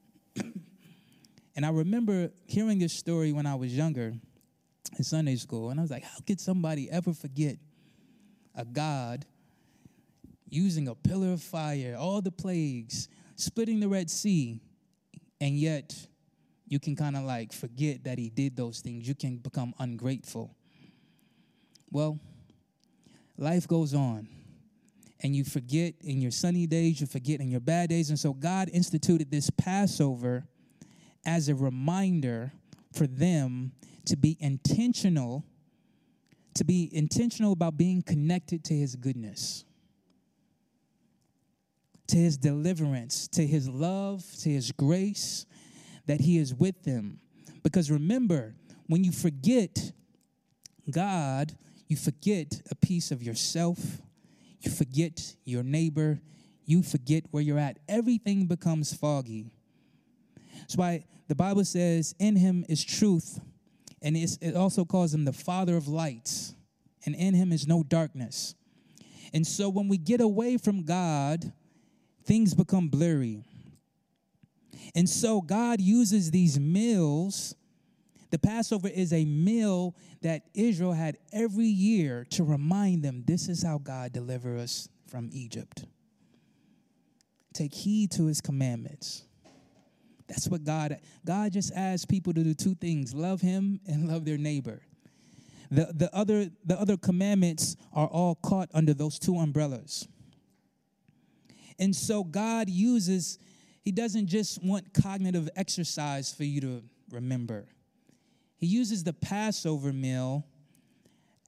and 0.36 1.64
I 1.64 1.70
remember 1.70 2.30
hearing 2.46 2.78
this 2.78 2.92
story 2.92 3.32
when 3.32 3.46
I 3.46 3.54
was 3.54 3.76
younger 3.76 4.14
in 4.96 5.04
Sunday 5.04 5.36
school, 5.36 5.70
and 5.70 5.80
I 5.80 5.82
was 5.82 5.90
like, 5.90 6.04
how 6.04 6.18
could 6.26 6.40
somebody 6.40 6.90
ever 6.90 7.12
forget 7.12 7.56
a 8.54 8.64
God 8.64 9.26
using 10.48 10.88
a 10.88 10.94
pillar 10.94 11.32
of 11.32 11.42
fire, 11.42 11.96
all 11.98 12.20
the 12.20 12.30
plagues, 12.30 13.08
splitting 13.36 13.80
the 13.80 13.88
Red 13.88 14.08
Sea, 14.08 14.60
and 15.40 15.58
yet 15.58 15.94
you 16.66 16.78
can 16.78 16.96
kind 16.96 17.16
of 17.16 17.24
like 17.24 17.52
forget 17.52 18.04
that 18.04 18.18
he 18.18 18.30
did 18.30 18.56
those 18.56 18.80
things. 18.80 19.06
You 19.06 19.14
can 19.14 19.36
become 19.36 19.74
ungrateful. 19.78 20.54
Well, 21.94 22.18
life 23.38 23.68
goes 23.68 23.94
on. 23.94 24.26
And 25.20 25.34
you 25.34 25.44
forget 25.44 25.94
in 26.02 26.20
your 26.20 26.32
sunny 26.32 26.66
days, 26.66 27.00
you 27.00 27.06
forget 27.06 27.40
in 27.40 27.50
your 27.50 27.60
bad 27.60 27.88
days. 27.88 28.10
And 28.10 28.18
so 28.18 28.34
God 28.34 28.68
instituted 28.72 29.30
this 29.30 29.48
Passover 29.48 30.44
as 31.24 31.48
a 31.48 31.54
reminder 31.54 32.52
for 32.92 33.06
them 33.06 33.70
to 34.06 34.16
be 34.16 34.36
intentional, 34.40 35.44
to 36.54 36.64
be 36.64 36.90
intentional 36.92 37.52
about 37.52 37.78
being 37.78 38.02
connected 38.02 38.64
to 38.64 38.74
his 38.74 38.96
goodness 38.96 39.64
to 42.08 42.16
his 42.16 42.36
deliverance, 42.36 43.28
to 43.28 43.46
his 43.46 43.68
love, 43.68 44.24
to 44.42 44.50
his 44.50 44.72
grace, 44.72 45.46
that 46.06 46.20
he 46.20 46.38
is 46.38 46.54
with 46.54 46.82
them. 46.82 47.18
Because 47.62 47.90
remember, 47.90 48.54
when 48.86 49.04
you 49.04 49.12
forget 49.12 49.92
God, 50.90 51.56
you 51.88 51.96
forget 51.96 52.62
a 52.70 52.74
piece 52.74 53.10
of 53.10 53.22
yourself, 53.22 53.78
you 54.60 54.70
forget 54.70 55.36
your 55.44 55.62
neighbor, 55.62 56.20
you 56.64 56.82
forget 56.82 57.24
where 57.30 57.42
you're 57.42 57.58
at. 57.58 57.78
Everything 57.88 58.46
becomes 58.46 58.94
foggy. 58.94 59.50
That's 60.60 60.76
why 60.76 61.04
the 61.28 61.34
Bible 61.34 61.64
says, 61.64 62.14
In 62.18 62.36
him 62.36 62.64
is 62.68 62.84
truth, 62.84 63.40
and 64.00 64.16
it 64.16 64.54
also 64.54 64.84
calls 64.84 65.12
him 65.12 65.24
the 65.24 65.32
Father 65.32 65.76
of 65.76 65.88
lights, 65.88 66.54
and 67.04 67.14
in 67.14 67.34
him 67.34 67.52
is 67.52 67.66
no 67.66 67.82
darkness. 67.82 68.54
And 69.32 69.46
so 69.46 69.68
when 69.68 69.88
we 69.88 69.98
get 69.98 70.20
away 70.20 70.56
from 70.56 70.84
God, 70.84 71.52
things 72.24 72.54
become 72.54 72.88
blurry. 72.88 73.44
And 74.94 75.08
so 75.08 75.40
God 75.40 75.80
uses 75.80 76.30
these 76.30 76.58
meals. 76.58 77.54
The 78.34 78.38
Passover 78.40 78.88
is 78.88 79.12
a 79.12 79.24
meal 79.24 79.94
that 80.22 80.42
Israel 80.54 80.92
had 80.92 81.18
every 81.32 81.68
year 81.68 82.26
to 82.30 82.42
remind 82.42 83.04
them 83.04 83.22
this 83.24 83.48
is 83.48 83.62
how 83.62 83.78
God 83.78 84.12
delivered 84.12 84.58
us 84.58 84.88
from 85.06 85.30
Egypt. 85.32 85.84
Take 87.52 87.72
heed 87.72 88.10
to 88.10 88.26
his 88.26 88.40
commandments. 88.40 89.22
That's 90.26 90.48
what 90.48 90.64
God 90.64 90.98
God 91.24 91.52
just 91.52 91.72
asks 91.76 92.06
people 92.06 92.32
to 92.32 92.42
do 92.42 92.54
two 92.54 92.74
things, 92.74 93.14
love 93.14 93.40
him 93.40 93.78
and 93.86 94.08
love 94.08 94.24
their 94.24 94.36
neighbor. 94.36 94.82
The, 95.70 95.92
the, 95.94 96.10
other, 96.12 96.50
the 96.64 96.74
other 96.74 96.96
commandments 96.96 97.76
are 97.92 98.08
all 98.08 98.34
caught 98.34 98.68
under 98.74 98.94
those 98.94 99.20
two 99.20 99.36
umbrellas. 99.36 100.08
And 101.78 101.94
so 101.94 102.24
God 102.24 102.68
uses, 102.68 103.38
He 103.84 103.92
doesn't 103.92 104.26
just 104.26 104.60
want 104.60 104.92
cognitive 104.92 105.48
exercise 105.54 106.34
for 106.34 106.42
you 106.42 106.60
to 106.62 106.82
remember. 107.12 107.68
He 108.56 108.66
uses 108.66 109.04
the 109.04 109.12
Passover 109.12 109.92
meal 109.92 110.46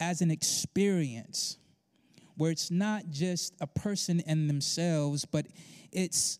as 0.00 0.20
an 0.20 0.30
experience 0.30 1.56
where 2.36 2.50
it's 2.50 2.70
not 2.70 3.10
just 3.10 3.54
a 3.60 3.66
person 3.66 4.22
and 4.26 4.48
themselves, 4.48 5.24
but 5.24 5.46
it's 5.90 6.38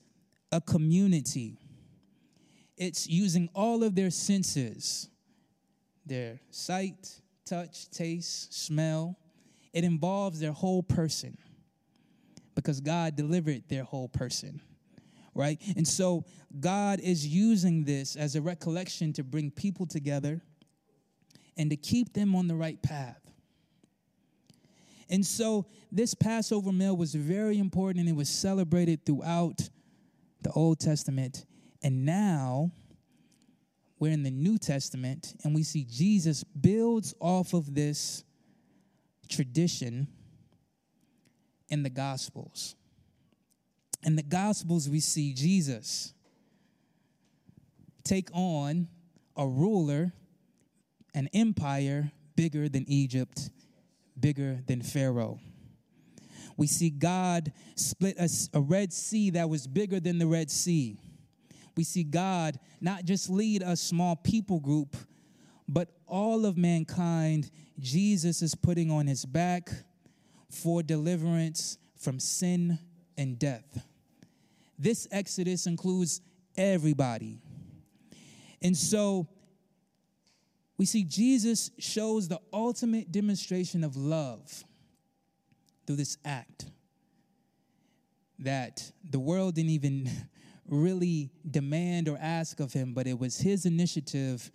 a 0.52 0.61
community. 0.61 1.58
It's 2.76 3.06
using 3.06 3.49
all 3.54 3.82
of 3.82 3.94
their 3.94 4.11
senses 4.11 5.08
their 6.04 6.38
sight, 6.50 7.20
touch, 7.44 7.90
taste, 7.90 8.54
smell. 8.54 9.18
It 9.73 9.82
involves 9.82 10.38
their 10.38 10.52
whole 10.52 10.82
person 10.82 11.37
because 12.54 12.80
God 12.80 13.16
delivered 13.16 13.64
their 13.68 13.82
whole 13.82 14.08
person, 14.08 14.61
right? 15.35 15.61
And 15.76 15.87
so 15.87 16.25
God 16.61 17.00
is 17.00 17.26
using 17.26 17.82
this 17.82 18.14
as 18.14 18.37
a 18.37 18.40
recollection 18.40 19.12
to 19.14 19.25
bring 19.25 19.50
people 19.50 19.85
together 19.85 20.40
and 21.56 21.70
to 21.70 21.76
keep 21.76 22.12
them 22.12 22.34
on 22.34 22.48
the 22.48 22.54
right 22.54 22.80
path. 22.82 23.20
And 25.08 25.25
so 25.25 25.66
this 25.92 26.14
Passover 26.14 26.72
meal 26.72 26.96
was 26.96 27.14
very 27.14 27.58
important 27.58 28.00
and 28.00 28.08
it 28.08 28.16
was 28.16 28.28
celebrated 28.28 29.06
throughout 29.06 29.68
the 30.42 30.50
Old 30.50 30.80
Testament. 30.80 31.46
And 31.82 32.04
now 32.04 32.72
we're 33.98 34.12
in 34.12 34.22
the 34.22 34.30
New 34.30 34.58
Testament 34.58 35.34
and 35.44 35.54
we 35.54 35.62
see 35.62 35.86
Jesus 35.88 36.42
builds 36.44 37.14
off 37.20 37.54
of 37.54 37.75
this 37.75 38.25
tradition 39.28 40.08
in 41.68 41.82
the 41.82 41.90
Gospels. 41.90 42.75
In 44.02 44.16
the 44.16 44.22
Gospels, 44.22 44.88
we 44.88 45.00
see 45.00 45.32
Jesus 45.32 46.12
take 48.04 48.28
on 48.32 48.88
a 49.36 49.46
ruler, 49.46 50.12
an 51.16 51.28
empire 51.32 52.12
bigger 52.37 52.68
than 52.68 52.85
Egypt, 52.87 53.50
bigger 54.20 54.61
than 54.66 54.82
Pharaoh. 54.82 55.40
We 56.58 56.66
see 56.66 56.90
God 56.90 57.52
split 57.75 58.16
a, 58.18 58.28
a, 58.56 58.61
Red 58.61 58.92
Sea 58.92 59.30
that 59.30 59.49
was 59.49 59.66
bigger 59.66 59.99
than 59.99 60.18
the 60.18 60.26
Red 60.26 60.50
Sea. 60.50 60.99
We 61.76 61.85
see 61.85 62.04
God 62.04 62.58
not 62.80 63.04
just 63.04 63.28
lead 63.28 63.62
a 63.62 63.76
small 63.76 64.14
people 64.14 64.61
group, 64.61 64.94
but 65.68 65.88
all 66.06 66.46
of 66.46 66.56
mankind 66.56 67.50
Jesus 67.78 68.42
is 68.42 68.54
putting 68.54 68.90
on 68.90 69.06
his 69.06 69.25
back 69.25 69.70
for 70.50 70.82
deliverance 70.82 71.78
from 71.99 72.20
sin 72.20 72.78
and 73.18 73.38
death. 73.38 73.85
This 74.78 75.08
exodus 75.11 75.66
includes 75.66 76.20
everybody. 76.56 77.38
And 78.62 78.76
so 78.76 79.28
we 80.78 80.85
see 80.85 81.04
Jesus 81.04 81.71
shows 81.78 82.28
the 82.28 82.40
ultimate 82.52 83.11
demonstration 83.11 83.83
of 83.83 83.97
love 83.97 84.64
through 85.87 85.97
this 85.97 86.18
act 86.25 86.66
that 88.40 88.90
the 89.09 89.18
world 89.18 89.54
didn't 89.54 89.71
even 89.71 90.11
really 90.68 91.30
demand 91.49 92.09
or 92.09 92.18
ask 92.21 92.61
of 92.61 92.73
him, 92.73 92.92
but 92.92 93.06
it 93.06 93.18
was 93.18 93.38
his 93.38 93.64
initiative 93.64 94.50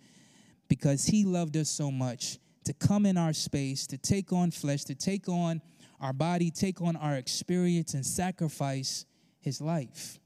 because 0.68 1.06
he 1.06 1.24
loved 1.24 1.56
us 1.56 1.68
so 1.68 1.90
much 1.90 2.38
to 2.64 2.72
come 2.72 3.06
in 3.06 3.16
our 3.16 3.32
space, 3.32 3.86
to 3.88 3.98
take 3.98 4.32
on 4.32 4.50
flesh, 4.50 4.84
to 4.84 4.94
take 4.94 5.28
on 5.28 5.60
our 6.00 6.12
body, 6.12 6.50
take 6.50 6.80
on 6.80 6.96
our 6.96 7.16
experience, 7.16 7.94
and 7.94 8.06
sacrifice 8.06 9.04
his 9.40 9.60
life. 9.60 10.20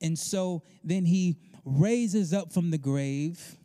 And 0.00 0.18
so 0.18 0.62
then 0.82 1.06
he 1.06 1.38
raises 1.64 2.34
up 2.34 2.52
from 2.52 2.70
the 2.70 2.78
grave 2.78 3.56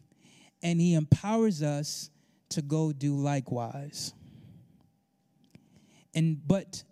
and 0.62 0.80
he 0.80 0.94
empowers 0.94 1.62
us 1.62 2.10
to 2.50 2.62
go 2.62 2.92
do 2.92 3.16
likewise. 3.16 4.14
And 6.14 6.40
but 6.48 6.84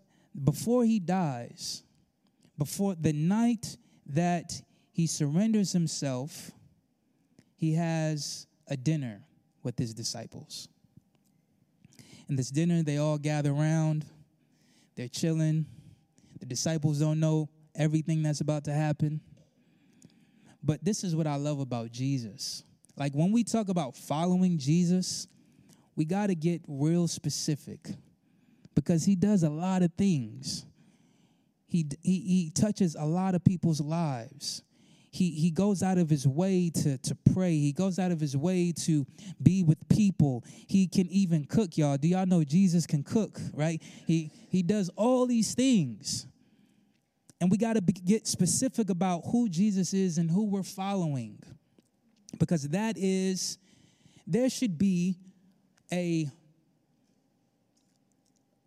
before 0.44 0.84
he 0.84 1.00
dies, 1.00 1.84
before 2.58 2.96
the 2.96 3.14
night 3.14 3.78
that 4.08 4.62
he 4.92 5.08
surrenders 5.08 5.72
himself, 5.72 6.52
he 7.56 7.74
has 7.74 8.48
a 8.68 8.78
dinner 8.78 9.22
with 9.64 9.78
his 9.78 9.94
disciples. 9.94 10.68
And 12.28 12.38
this 12.38 12.50
dinner, 12.50 12.84
they 12.84 12.98
all 12.98 13.18
gather 13.18 13.52
around, 13.52 14.06
they're 14.96 15.08
chilling. 15.08 15.66
The 16.40 16.46
disciples 16.46 17.00
don't 17.00 17.20
know 17.20 17.50
everything 17.76 18.24
that's 18.24 18.42
about 18.42 18.66
to 18.66 18.74
happen. 18.74 19.22
But 20.64 20.84
this 20.84 21.04
is 21.04 21.16
what 21.16 21.28
I 21.28 21.36
love 21.36 21.60
about 21.60 21.92
Jesus. 21.92 22.64
Like 22.98 23.14
when 23.14 23.32
we 23.32 23.44
talk 23.44 23.70
about 23.70 23.96
following 23.96 24.58
Jesus, 24.58 25.28
we 25.96 26.06
got 26.06 26.28
to 26.28 26.36
get 26.36 26.62
real 26.68 27.08
specific 27.08 27.80
because 28.74 29.06
he 29.06 29.16
does 29.16 29.44
a 29.44 29.50
lot 29.50 29.82
of 29.82 29.92
things. 29.98 30.66
He, 31.68 31.86
he, 32.04 32.20
he 32.20 32.52
touches 32.54 32.96
a 32.96 33.06
lot 33.06 33.36
of 33.36 33.44
people's 33.44 33.82
lives. 33.82 34.62
He, 35.12 35.32
he 35.32 35.50
goes 35.50 35.82
out 35.82 35.98
of 35.98 36.10
his 36.10 36.28
way 36.28 36.70
to, 36.70 36.98
to 36.98 37.18
pray. 37.34 37.58
He 37.58 37.72
goes 37.72 38.00
out 38.00 38.12
of 38.12 38.20
his 38.20 38.36
way 38.36 38.74
to 38.84 39.06
be 39.42 39.64
with 39.64 39.88
people. 39.88 40.44
He 40.68 40.88
can 40.88 41.08
even 41.08 41.46
cook, 41.46 41.78
y'all. 41.78 41.96
Do 41.96 42.10
y'all 42.10 42.26
know 42.26 42.44
Jesus 42.44 42.86
can 42.86 43.02
cook, 43.02 43.40
right? 43.54 43.82
He, 44.06 44.32
he 44.50 44.62
does 44.62 44.90
all 44.98 45.26
these 45.26 45.54
things. 45.54 46.28
And 47.40 47.50
we 47.50 47.58
got 47.58 47.74
to 47.74 47.82
get 47.82 48.28
specific 48.28 48.90
about 48.90 49.22
who 49.32 49.48
Jesus 49.48 49.94
is 49.94 50.18
and 50.18 50.30
who 50.30 50.46
we're 50.46 50.64
following. 50.64 51.42
Because 52.38 52.68
that 52.70 52.98
is, 52.98 53.58
there 54.28 54.50
should 54.50 54.78
be 54.78 55.18
a, 55.92 56.30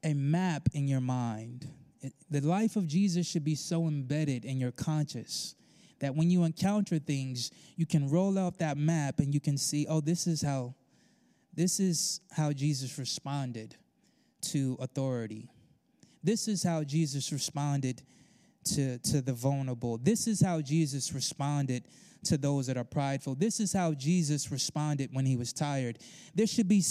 a 0.05 0.15
map 0.15 0.69
in 0.73 0.89
your 0.89 1.01
mind. 1.01 1.67
The 2.31 2.41
life 2.41 2.77
of 2.77 2.87
Jesus 2.87 3.27
should 3.27 3.45
be 3.45 3.55
so 3.55 3.87
embedded 3.87 4.45
in 4.45 4.59
your 4.59 4.71
conscious 4.71 5.55
that 6.01 6.15
when 6.15 6.31
you 6.31 6.45
encounter 6.45 6.99
things, 6.99 7.51
you 7.77 7.87
can 7.87 8.09
roll 8.09 8.39
out 8.39 8.59
that 8.59 8.77
map 8.77 9.19
and 9.19 9.35
you 9.35 9.41
can 9.41 9.59
see, 9.59 9.87
oh, 9.89 10.01
this 10.01 10.27
is 10.27 10.43
how 10.43 10.75
this 11.55 11.81
is 11.81 12.21
how 12.31 12.53
Jesus 12.53 12.99
responded 12.99 13.75
to 14.43 14.76
authority. 14.81 15.50
This 16.23 16.47
is 16.47 16.63
how 16.63 16.85
Jesus 16.85 17.33
responded 17.33 18.02
to, 18.75 18.99
to 18.99 19.21
the 19.21 19.33
vulnerable. 19.33 19.99
This 19.99 20.28
is 20.28 20.41
how 20.41 20.61
Jesus 20.61 21.13
responded 21.13 21.83
to 22.25 22.37
those 22.37 22.67
that 22.67 22.76
are 22.76 22.85
prideful. 22.85 23.35
This 23.35 23.61
is 23.61 23.73
how 23.73 23.95
Jesus 23.95 24.50
responded 24.50 25.11
when 25.13 25.26
he 25.26 25.37
was 25.37 25.52
tired. 25.52 25.99
There 26.35 26.47
should 26.47 26.69
be 26.69 26.83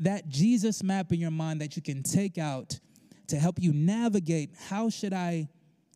that 0.00 0.28
Jesus 0.28 0.82
map 0.82 1.12
in 1.12 1.20
your 1.20 1.30
mind 1.30 1.60
that 1.60 1.76
you 1.76 1.82
can 1.82 2.02
take 2.02 2.38
out 2.38 2.78
to 3.28 3.36
help 3.36 3.56
you 3.60 3.72
navigate 3.72 4.54
how 4.68 4.90
should 4.90 5.12
I 5.12 5.48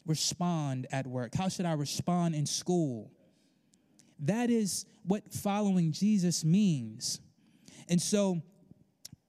respond 0.07 0.87
at 0.93 1.07
work? 1.07 1.35
How 1.35 1.49
should 1.49 1.67
I 1.67 1.73
respond 1.73 2.35
in 2.35 2.47
school? 2.47 3.11
That 4.21 4.51
is 4.51 4.87
what 5.05 5.33
following 5.33 5.93
Jesus 5.93 6.45
means. 6.45 7.21
And 7.89 8.01
so 8.01 8.41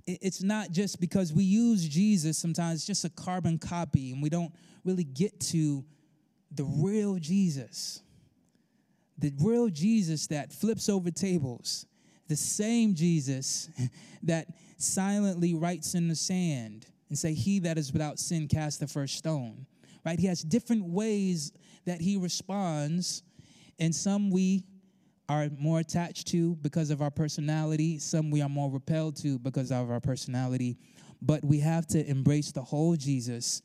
it's 0.05 0.41
not 0.41 0.71
just 0.71 1.01
because 1.01 1.33
we 1.33 1.43
use 1.43 1.87
Jesus 1.87 2.37
sometimes, 2.37 2.85
just 2.85 3.03
a 3.03 3.09
carbon 3.09 3.57
copy, 3.57 4.13
and 4.13 4.23
we 4.23 4.29
don't 4.29 4.53
really 4.85 5.03
get 5.03 5.39
to 5.41 5.83
the 6.51 6.63
real 6.63 7.17
Jesus. 7.17 8.01
The 9.17 9.33
real 9.39 9.69
Jesus 9.69 10.27
that 10.27 10.53
flips 10.53 10.89
over 10.89 11.09
tables, 11.11 11.85
the 12.27 12.35
same 12.35 12.93
Jesus 12.93 13.69
that 14.23 14.47
silently 14.77 15.53
writes 15.53 15.95
in 15.95 16.07
the 16.07 16.15
sand 16.15 16.85
and 17.09 17.17
say, 17.17 17.33
He 17.33 17.59
that 17.59 17.77
is 17.77 17.91
without 17.91 18.19
sin 18.19 18.47
cast 18.47 18.79
the 18.79 18.87
first 18.87 19.15
stone. 19.15 19.65
Right? 20.05 20.19
He 20.19 20.27
has 20.27 20.41
different 20.41 20.85
ways 20.85 21.51
that 21.85 21.99
he 21.99 22.17
responds, 22.17 23.23
and 23.79 23.93
some 23.93 24.29
we 24.29 24.63
are 25.29 25.49
more 25.57 25.79
attached 25.79 26.27
to 26.27 26.55
because 26.57 26.89
of 26.89 27.01
our 27.01 27.11
personality, 27.11 27.99
some 27.99 28.31
we 28.31 28.41
are 28.41 28.49
more 28.49 28.71
repelled 28.71 29.15
to 29.17 29.39
because 29.39 29.71
of 29.71 29.91
our 29.91 29.99
personality. 29.99 30.77
But 31.21 31.43
we 31.43 31.59
have 31.59 31.87
to 31.87 32.09
embrace 32.09 32.51
the 32.51 32.61
whole 32.61 32.95
Jesus 32.95 33.61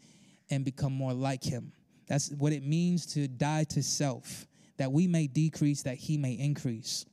and 0.51 0.65
become 0.65 0.93
more 0.93 1.13
like 1.13 1.45
him. 1.45 1.73
That's 2.09 2.31
what 2.31 2.53
it 2.53 2.65
means 2.65 3.07
to 3.15 3.29
die 3.29 3.65
to 3.71 3.83
self, 3.83 4.47
that 4.77 4.93
we 4.93 5.07
may 5.07 5.27
decrease, 5.27 5.83
that 5.83 5.97
he 5.97 6.17
may 6.17 6.33
increase. 6.33 7.07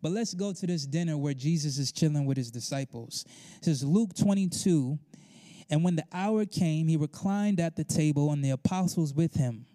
But 0.00 0.12
let's 0.12 0.34
go 0.34 0.52
to 0.52 0.66
this 0.66 0.84
dinner 0.84 1.16
where 1.16 1.34
Jesus 1.34 1.78
is 1.78 1.92
chilling 1.92 2.26
with 2.26 2.36
his 2.36 2.50
disciples. 2.50 3.24
It 3.58 3.66
says 3.66 3.84
Luke 3.84 4.14
22, 4.16 4.98
and 5.70 5.84
when 5.84 5.96
the 5.96 6.04
hour 6.12 6.44
came, 6.44 6.88
he 6.88 6.96
reclined 6.96 7.60
at 7.60 7.76
the 7.76 7.84
table 7.84 8.32
and 8.32 8.44
the 8.44 8.50
apostles 8.50 9.14
with 9.14 9.34
him. 9.34 9.66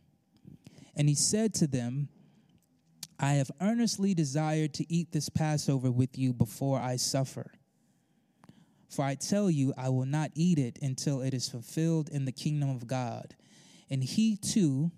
And 0.95 1.07
he 1.07 1.15
said 1.15 1.53
to 1.55 1.67
them, 1.67 2.09
I 3.19 3.33
have 3.33 3.51
earnestly 3.61 4.13
desired 4.13 4.73
to 4.75 4.93
eat 4.93 5.11
this 5.11 5.29
Passover 5.29 5.89
with 5.89 6.17
you 6.17 6.33
before 6.33 6.79
I 6.79 6.97
suffer. 6.97 7.51
For 8.89 9.03
I 9.03 9.15
tell 9.15 9.49
you, 9.49 9.73
I 9.77 9.89
will 9.89 10.05
not 10.05 10.31
eat 10.35 10.59
it 10.59 10.79
until 10.81 11.21
it 11.21 11.33
is 11.33 11.49
fulfilled 11.49 12.09
in 12.09 12.25
the 12.25 12.31
kingdom 12.31 12.69
of 12.69 12.87
God. 12.87 13.35
And 13.89 14.03
he 14.03 14.37
too, 14.37 14.91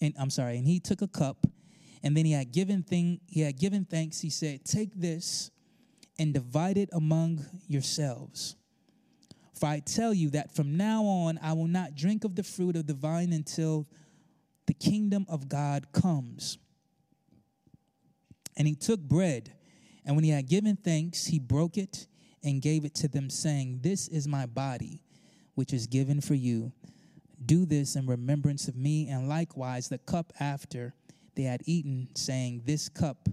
and 0.00 0.14
I'm 0.18 0.30
sorry, 0.30 0.58
and 0.58 0.66
he 0.66 0.80
took 0.80 1.02
a 1.02 1.08
cup, 1.08 1.46
and 2.02 2.16
then 2.16 2.24
he 2.24 2.32
had 2.32 2.52
given 2.52 2.82
thing, 2.82 3.20
he 3.26 3.40
had 3.40 3.58
given 3.58 3.84
thanks. 3.84 4.20
He 4.20 4.30
said, 4.30 4.64
Take 4.64 4.94
this 4.94 5.50
and 6.18 6.34
divide 6.34 6.76
it 6.76 6.90
among 6.92 7.44
yourselves. 7.66 8.56
For 9.54 9.66
I 9.66 9.80
tell 9.80 10.12
you 10.12 10.30
that 10.30 10.54
from 10.54 10.76
now 10.76 11.04
on 11.04 11.38
I 11.42 11.52
will 11.52 11.68
not 11.68 11.94
drink 11.94 12.24
of 12.24 12.34
the 12.34 12.42
fruit 12.42 12.76
of 12.76 12.86
the 12.86 12.94
vine 12.94 13.32
until 13.32 13.86
the 14.66 14.74
kingdom 14.74 15.26
of 15.28 15.48
God 15.48 15.92
comes. 15.92 16.58
And 18.56 18.68
he 18.68 18.74
took 18.74 19.00
bread, 19.00 19.52
and 20.04 20.14
when 20.14 20.24
he 20.24 20.30
had 20.30 20.48
given 20.48 20.76
thanks, 20.76 21.26
he 21.26 21.38
broke 21.38 21.76
it 21.76 22.06
and 22.42 22.60
gave 22.60 22.84
it 22.84 22.94
to 22.96 23.08
them, 23.08 23.30
saying, 23.30 23.80
This 23.82 24.08
is 24.08 24.28
my 24.28 24.46
body, 24.46 25.02
which 25.54 25.72
is 25.72 25.86
given 25.86 26.20
for 26.20 26.34
you. 26.34 26.72
Do 27.44 27.66
this 27.66 27.96
in 27.96 28.06
remembrance 28.06 28.68
of 28.68 28.76
me. 28.76 29.08
And 29.08 29.28
likewise, 29.28 29.88
the 29.88 29.98
cup 29.98 30.32
after 30.40 30.94
they 31.34 31.42
had 31.42 31.62
eaten, 31.66 32.08
saying, 32.14 32.62
This 32.64 32.88
cup, 32.88 33.28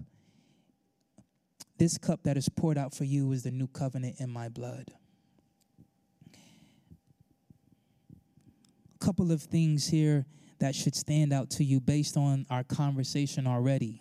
this 1.78 1.98
cup 1.98 2.24
that 2.24 2.36
is 2.36 2.48
poured 2.48 2.78
out 2.78 2.94
for 2.94 3.04
you 3.04 3.32
is 3.32 3.44
the 3.44 3.50
new 3.50 3.68
covenant 3.68 4.16
in 4.18 4.30
my 4.30 4.48
blood. 4.48 4.88
A 9.00 9.04
couple 9.04 9.32
of 9.32 9.42
things 9.42 9.88
here 9.88 10.26
that 10.58 10.74
should 10.74 10.94
stand 10.94 11.32
out 11.32 11.50
to 11.50 11.64
you 11.64 11.80
based 11.80 12.16
on 12.16 12.46
our 12.50 12.62
conversation 12.62 13.46
already. 13.46 14.00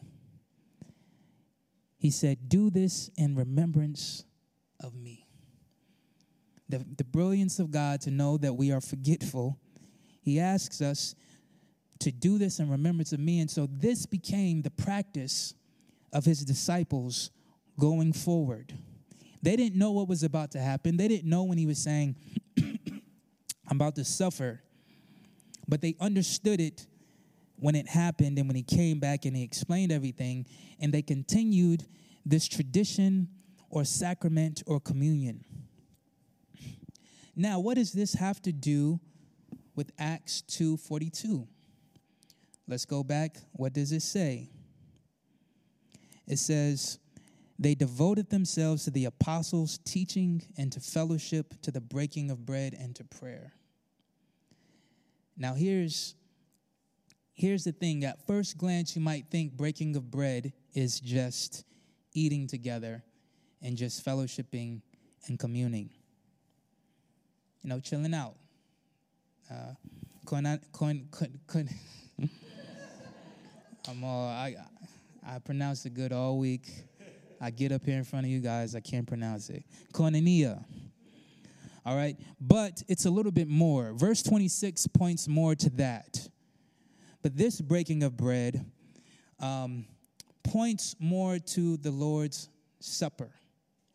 He 1.97 2.11
said, 2.11 2.49
Do 2.49 2.69
this 2.69 3.09
in 3.15 3.35
remembrance 3.35 4.25
of 4.79 4.95
me. 4.95 5.27
The, 6.69 6.85
the 6.97 7.03
brilliance 7.03 7.59
of 7.59 7.69
God 7.69 8.01
to 8.01 8.11
know 8.11 8.37
that 8.37 8.53
we 8.53 8.71
are 8.71 8.81
forgetful 8.81 9.59
he 10.21 10.39
asks 10.39 10.81
us 10.81 11.15
to 11.99 12.11
do 12.11 12.37
this 12.37 12.59
in 12.59 12.69
remembrance 12.69 13.13
of 13.13 13.19
me. 13.19 13.39
And 13.39 13.49
so 13.49 13.67
this 13.71 14.05
became 14.05 14.61
the 14.61 14.71
practice 14.71 15.53
of 16.13 16.25
his 16.25 16.43
disciples 16.43 17.31
going 17.79 18.13
forward. 18.13 18.73
They 19.41 19.55
didn't 19.55 19.77
know 19.77 19.91
what 19.91 20.07
was 20.07 20.23
about 20.23 20.51
to 20.51 20.59
happen. 20.59 20.97
They 20.97 21.07
didn't 21.07 21.29
know 21.29 21.43
when 21.43 21.57
he 21.57 21.65
was 21.65 21.79
saying, 21.79 22.15
I'm 22.57 23.77
about 23.77 23.95
to 23.95 24.05
suffer. 24.05 24.61
But 25.67 25.81
they 25.81 25.95
understood 25.99 26.59
it 26.59 26.85
when 27.55 27.75
it 27.75 27.87
happened 27.87 28.37
and 28.37 28.47
when 28.47 28.55
he 28.55 28.63
came 28.63 28.99
back 28.99 29.25
and 29.25 29.35
he 29.35 29.43
explained 29.43 29.91
everything. 29.91 30.45
And 30.79 30.93
they 30.93 31.01
continued 31.01 31.85
this 32.25 32.47
tradition 32.47 33.29
or 33.69 33.83
sacrament 33.83 34.61
or 34.67 34.79
communion. 34.79 35.43
Now, 37.35 37.59
what 37.59 37.75
does 37.75 37.93
this 37.93 38.13
have 38.15 38.41
to 38.43 38.51
do 38.51 38.99
with 39.75 39.91
Acts 39.97 40.41
2:42? 40.43 41.47
Let's 42.67 42.85
go 42.85 43.03
back. 43.03 43.37
What 43.53 43.73
does 43.73 43.91
it 43.91 44.01
say? 44.01 44.49
It 46.27 46.37
says, 46.37 46.99
they 47.59 47.75
devoted 47.75 48.29
themselves 48.29 48.85
to 48.85 48.91
the 48.91 49.05
apostles' 49.05 49.79
teaching 49.85 50.41
and 50.57 50.71
to 50.71 50.79
fellowship, 50.79 51.61
to 51.61 51.71
the 51.71 51.81
breaking 51.81 52.31
of 52.31 52.45
bread 52.45 52.73
and 52.73 52.95
to 52.95 53.03
prayer. 53.03 53.53
Now 55.37 55.53
here's 55.53 56.15
here's 57.33 57.63
the 57.63 57.71
thing. 57.71 58.03
At 58.03 58.25
first 58.25 58.57
glance, 58.57 58.95
you 58.95 59.01
might 59.01 59.27
think 59.29 59.53
breaking 59.53 59.95
of 59.95 60.09
bread 60.09 60.53
is 60.73 60.99
just 60.99 61.63
eating 62.13 62.47
together 62.47 63.03
and 63.61 63.77
just 63.77 64.03
fellowshipping 64.05 64.81
and 65.27 65.37
communing. 65.37 65.89
You 67.63 67.69
know, 67.69 67.79
chilling 67.79 68.13
out. 68.13 68.35
Uh, 69.51 69.73
coin, 70.25 70.59
coin, 70.71 71.05
coin, 71.11 71.39
coin. 71.45 71.69
I'm 73.89 74.01
all 74.01 74.29
I 74.29 74.55
I 75.27 75.39
pronounce 75.39 75.85
it 75.85 75.93
good 75.93 76.13
all 76.13 76.37
week. 76.37 76.69
I 77.41 77.49
get 77.49 77.73
up 77.73 77.83
here 77.83 77.97
in 77.97 78.05
front 78.05 78.25
of 78.25 78.31
you 78.31 78.39
guys, 78.39 78.75
I 78.75 78.79
can't 78.79 79.05
pronounce 79.05 79.49
it. 79.49 79.65
Koinonia. 79.93 80.63
All 81.85 81.97
right, 81.97 82.15
but 82.39 82.81
it's 82.87 83.05
a 83.05 83.09
little 83.09 83.31
bit 83.31 83.49
more. 83.49 83.91
Verse 83.93 84.23
26 84.23 84.87
points 84.87 85.27
more 85.27 85.53
to 85.55 85.69
that. 85.71 86.29
But 87.21 87.35
this 87.35 87.59
breaking 87.59 88.03
of 88.03 88.15
bread 88.15 88.65
um, 89.39 89.85
points 90.43 90.95
more 90.99 91.39
to 91.39 91.75
the 91.77 91.91
Lord's 91.91 92.47
Supper 92.79 93.31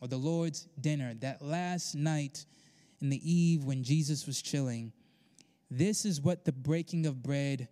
or 0.02 0.08
the 0.08 0.18
Lord's 0.18 0.68
dinner, 0.80 1.14
that 1.20 1.40
last 1.40 1.94
night 1.94 2.44
in 3.00 3.08
the 3.08 3.20
eve 3.22 3.64
when 3.64 3.82
Jesus 3.82 4.26
was 4.26 4.42
chilling. 4.42 4.92
This 5.70 6.04
is 6.04 6.20
what 6.20 6.44
the 6.44 6.52
breaking 6.52 7.06
of 7.06 7.22
bread 7.22 7.68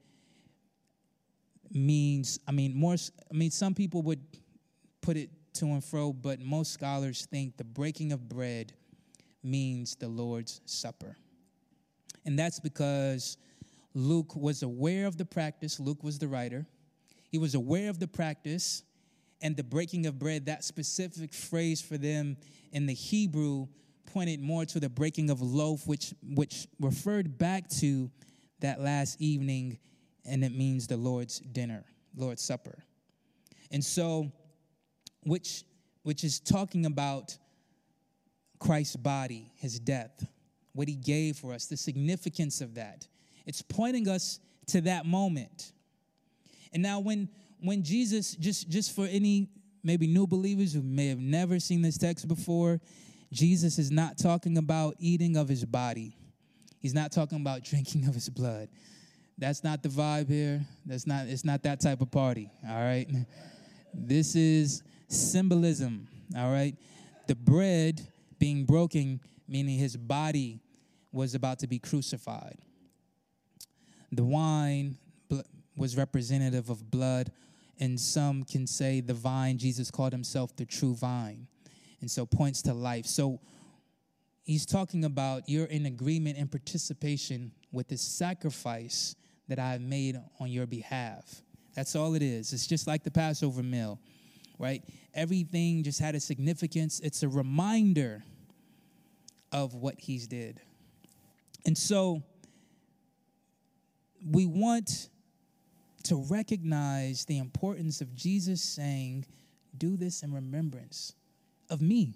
means. 1.70 2.38
I 2.46 2.52
mean, 2.52 2.74
more. 2.74 2.94
I 2.94 3.34
mean, 3.34 3.50
some 3.50 3.74
people 3.74 4.02
would 4.02 4.20
put 5.00 5.16
it 5.16 5.30
to 5.54 5.66
and 5.66 5.84
fro, 5.84 6.12
but 6.12 6.40
most 6.40 6.72
scholars 6.72 7.26
think 7.30 7.56
the 7.56 7.64
breaking 7.64 8.12
of 8.12 8.28
bread 8.28 8.72
means 9.42 9.94
the 9.94 10.08
Lord's 10.08 10.60
Supper. 10.64 11.16
And 12.24 12.38
that's 12.38 12.58
because 12.58 13.36
Luke 13.94 14.34
was 14.34 14.62
aware 14.62 15.06
of 15.06 15.16
the 15.16 15.24
practice. 15.24 15.78
Luke 15.78 16.02
was 16.02 16.18
the 16.18 16.26
writer. 16.26 16.66
He 17.30 17.38
was 17.38 17.54
aware 17.54 17.90
of 17.90 18.00
the 18.00 18.08
practice 18.08 18.82
and 19.42 19.56
the 19.56 19.62
breaking 19.62 20.06
of 20.06 20.18
bread. 20.18 20.46
That 20.46 20.64
specific 20.64 21.32
phrase 21.32 21.80
for 21.80 21.98
them 21.98 22.36
in 22.72 22.86
the 22.86 22.94
Hebrew 22.94 23.68
pointed 24.06 24.40
more 24.40 24.64
to 24.66 24.80
the 24.80 24.88
breaking 24.88 25.30
of 25.30 25.40
loaf, 25.40 25.86
which, 25.86 26.14
which 26.34 26.66
referred 26.80 27.38
back 27.38 27.68
to 27.80 28.10
that 28.60 28.80
last 28.80 29.20
evening, 29.20 29.78
and 30.24 30.44
it 30.44 30.54
means 30.54 30.86
the 30.86 30.96
Lord's 30.96 31.40
dinner, 31.40 31.84
Lord's 32.16 32.42
Supper. 32.42 32.84
And 33.70 33.84
so, 33.84 34.32
which, 35.22 35.64
which 36.02 36.24
is 36.24 36.40
talking 36.40 36.86
about 36.86 37.36
Christ's 38.58 38.96
body, 38.96 39.52
his 39.56 39.78
death, 39.78 40.26
what 40.72 40.88
he 40.88 40.94
gave 40.94 41.36
for 41.36 41.52
us, 41.52 41.66
the 41.66 41.76
significance 41.76 42.60
of 42.60 42.74
that. 42.74 43.06
It's 43.46 43.62
pointing 43.62 44.08
us 44.08 44.40
to 44.68 44.80
that 44.82 45.06
moment. 45.06 45.72
And 46.72 46.82
now 46.82 47.00
when 47.00 47.28
when 47.60 47.82
Jesus 47.82 48.34
just 48.34 48.68
just 48.68 48.94
for 48.94 49.06
any 49.06 49.48
maybe 49.82 50.06
new 50.06 50.26
believers 50.26 50.72
who 50.72 50.82
may 50.82 51.08
have 51.08 51.18
never 51.18 51.60
seen 51.60 51.82
this 51.82 51.98
text 51.98 52.26
before, 52.26 52.80
Jesus 53.34 53.80
is 53.80 53.90
not 53.90 54.16
talking 54.16 54.56
about 54.58 54.94
eating 55.00 55.36
of 55.36 55.48
his 55.48 55.64
body. 55.64 56.16
He's 56.80 56.94
not 56.94 57.10
talking 57.10 57.40
about 57.40 57.64
drinking 57.70 58.06
of 58.06 58.14
his 58.14 58.28
blood. 58.28 58.68
That's 59.36 59.64
not 59.64 59.82
the 59.82 59.88
vibe 59.88 60.28
here. 60.28 60.64
That's 60.86 61.06
not 61.06 61.26
it's 61.26 61.44
not 61.44 61.64
that 61.64 61.80
type 61.80 62.00
of 62.00 62.10
party, 62.12 62.48
all 62.68 62.76
right? 62.80 63.08
This 63.92 64.36
is 64.36 64.84
symbolism, 65.08 66.06
all 66.36 66.52
right? 66.52 66.76
The 67.26 67.34
bread 67.34 68.00
being 68.38 68.64
broken, 68.64 69.20
meaning 69.48 69.78
his 69.78 69.96
body 69.96 70.60
was 71.10 71.34
about 71.34 71.58
to 71.60 71.66
be 71.66 71.80
crucified. 71.80 72.58
The 74.12 74.24
wine 74.24 74.96
was 75.76 75.96
representative 75.96 76.70
of 76.70 76.88
blood, 76.88 77.32
and 77.80 77.98
some 77.98 78.44
can 78.44 78.68
say 78.68 79.00
the 79.00 79.14
vine, 79.14 79.58
Jesus 79.58 79.90
called 79.90 80.12
himself 80.12 80.54
the 80.54 80.64
true 80.64 80.94
vine, 80.94 81.48
and 82.04 82.10
so 82.10 82.26
points 82.26 82.60
to 82.62 82.74
life. 82.74 83.06
So 83.06 83.40
he's 84.44 84.66
talking 84.66 85.04
about 85.04 85.48
you're 85.48 85.64
in 85.64 85.86
agreement 85.86 86.38
and 86.38 86.50
participation 86.50 87.50
with 87.72 87.88
the 87.88 87.96
sacrifice 87.96 89.16
that 89.48 89.58
I've 89.58 89.80
made 89.80 90.20
on 90.38 90.50
your 90.50 90.66
behalf. 90.66 91.42
That's 91.74 91.96
all 91.96 92.14
it 92.14 92.22
is. 92.22 92.52
It's 92.52 92.66
just 92.66 92.86
like 92.86 93.02
the 93.02 93.10
Passover 93.10 93.62
meal 93.62 93.98
right? 94.58 94.82
Everything 95.14 95.82
just 95.82 96.00
had 96.00 96.14
a 96.14 96.20
significance. 96.20 97.00
It's 97.00 97.22
a 97.22 97.28
reminder 97.28 98.24
of 99.52 99.74
what 99.74 99.96
he's 99.98 100.26
did. 100.26 100.60
And 101.66 101.76
so 101.76 102.22
we 104.30 104.46
want 104.46 105.08
to 106.04 106.24
recognize 106.28 107.24
the 107.24 107.38
importance 107.38 108.00
of 108.00 108.14
Jesus 108.14 108.62
saying, 108.62 109.26
Do 109.76 109.96
this 109.96 110.22
in 110.22 110.32
remembrance 110.32 111.14
of 111.70 111.80
me. 111.80 112.14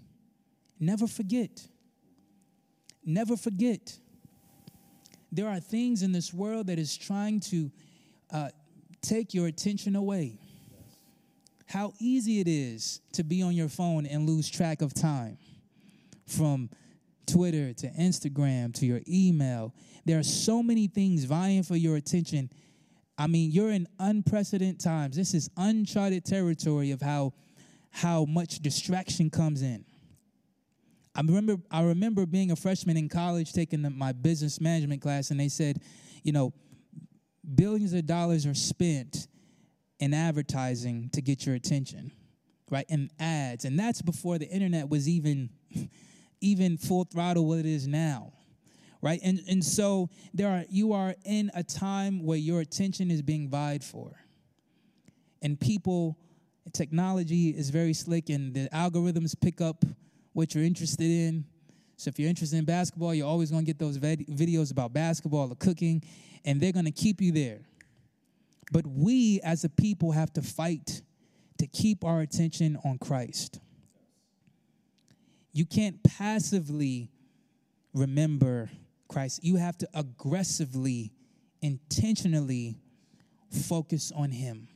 Never 0.80 1.06
forget. 1.06 1.66
Never 3.04 3.36
forget. 3.36 3.98
There 5.30 5.48
are 5.48 5.60
things 5.60 6.02
in 6.02 6.12
this 6.12 6.32
world 6.32 6.68
that 6.68 6.78
is 6.78 6.96
trying 6.96 7.40
to 7.40 7.70
uh, 8.30 8.48
take 9.02 9.34
your 9.34 9.46
attention 9.46 9.96
away 9.96 10.38
how 11.68 11.92
easy 11.98 12.40
it 12.40 12.48
is 12.48 13.00
to 13.12 13.22
be 13.22 13.42
on 13.42 13.52
your 13.52 13.68
phone 13.68 14.06
and 14.06 14.26
lose 14.26 14.48
track 14.48 14.80
of 14.80 14.94
time 14.94 15.36
from 16.26 16.70
Twitter 17.26 17.74
to 17.74 17.88
Instagram 17.90 18.72
to 18.74 18.86
your 18.86 19.00
email. 19.06 19.74
There 20.06 20.18
are 20.18 20.22
so 20.24 20.62
many 20.62 20.86
things 20.86 21.24
vying 21.24 21.62
for 21.62 21.76
your 21.76 21.96
attention. 21.96 22.50
I 23.18 23.26
mean, 23.26 23.50
you're 23.50 23.70
in 23.70 23.86
unprecedented 23.98 24.80
times. 24.80 25.14
This 25.14 25.34
is 25.34 25.50
uncharted 25.58 26.24
territory 26.24 26.90
of 26.90 27.02
how 27.02 27.34
how 27.98 28.24
much 28.24 28.60
distraction 28.60 29.28
comes 29.28 29.60
in. 29.60 29.84
I 31.16 31.20
remember 31.22 31.56
I 31.68 31.82
remember 31.82 32.26
being 32.26 32.52
a 32.52 32.56
freshman 32.56 32.96
in 32.96 33.08
college 33.08 33.52
taking 33.52 33.82
the, 33.82 33.90
my 33.90 34.12
business 34.12 34.60
management 34.60 35.02
class 35.02 35.32
and 35.32 35.40
they 35.40 35.48
said, 35.48 35.80
you 36.22 36.30
know, 36.30 36.52
billions 37.56 37.92
of 37.94 38.06
dollars 38.06 38.46
are 38.46 38.54
spent 38.54 39.26
in 39.98 40.14
advertising 40.14 41.10
to 41.12 41.20
get 41.20 41.44
your 41.44 41.56
attention, 41.56 42.12
right? 42.70 42.86
And 42.88 43.10
ads. 43.18 43.64
And 43.64 43.76
that's 43.76 44.00
before 44.00 44.38
the 44.38 44.48
internet 44.48 44.88
was 44.88 45.08
even 45.08 45.50
even 46.40 46.78
full 46.78 47.02
throttle 47.04 47.46
what 47.46 47.58
it 47.58 47.66
is 47.66 47.88
now. 47.88 48.32
Right? 49.02 49.18
And 49.24 49.40
and 49.48 49.64
so 49.64 50.08
there 50.32 50.48
are 50.48 50.64
you 50.70 50.92
are 50.92 51.16
in 51.24 51.50
a 51.52 51.64
time 51.64 52.24
where 52.24 52.38
your 52.38 52.60
attention 52.60 53.10
is 53.10 53.22
being 53.22 53.48
vied 53.48 53.82
for. 53.82 54.12
And 55.42 55.58
people 55.58 56.16
technology 56.72 57.50
is 57.50 57.70
very 57.70 57.92
slick 57.92 58.28
and 58.30 58.54
the 58.54 58.68
algorithms 58.72 59.34
pick 59.40 59.60
up 59.60 59.84
what 60.32 60.54
you're 60.54 60.64
interested 60.64 61.10
in. 61.10 61.44
So 61.96 62.08
if 62.08 62.18
you're 62.18 62.28
interested 62.28 62.56
in 62.58 62.64
basketball, 62.64 63.12
you're 63.14 63.26
always 63.26 63.50
going 63.50 63.64
to 63.64 63.66
get 63.66 63.78
those 63.78 63.98
videos 63.98 64.70
about 64.70 64.92
basketball 64.92 65.50
or 65.50 65.56
cooking 65.56 66.02
and 66.44 66.60
they're 66.60 66.72
going 66.72 66.84
to 66.84 66.92
keep 66.92 67.20
you 67.20 67.32
there. 67.32 67.60
But 68.70 68.86
we 68.86 69.40
as 69.42 69.64
a 69.64 69.68
people 69.68 70.12
have 70.12 70.32
to 70.34 70.42
fight 70.42 71.02
to 71.58 71.66
keep 71.66 72.04
our 72.04 72.20
attention 72.20 72.78
on 72.84 72.98
Christ. 72.98 73.60
You 75.52 75.66
can't 75.66 76.00
passively 76.04 77.10
remember 77.92 78.70
Christ. 79.08 79.42
You 79.42 79.56
have 79.56 79.76
to 79.78 79.88
aggressively, 79.94 81.12
intentionally 81.62 82.78
focus 83.50 84.12
on 84.14 84.30
Him. 84.30 84.68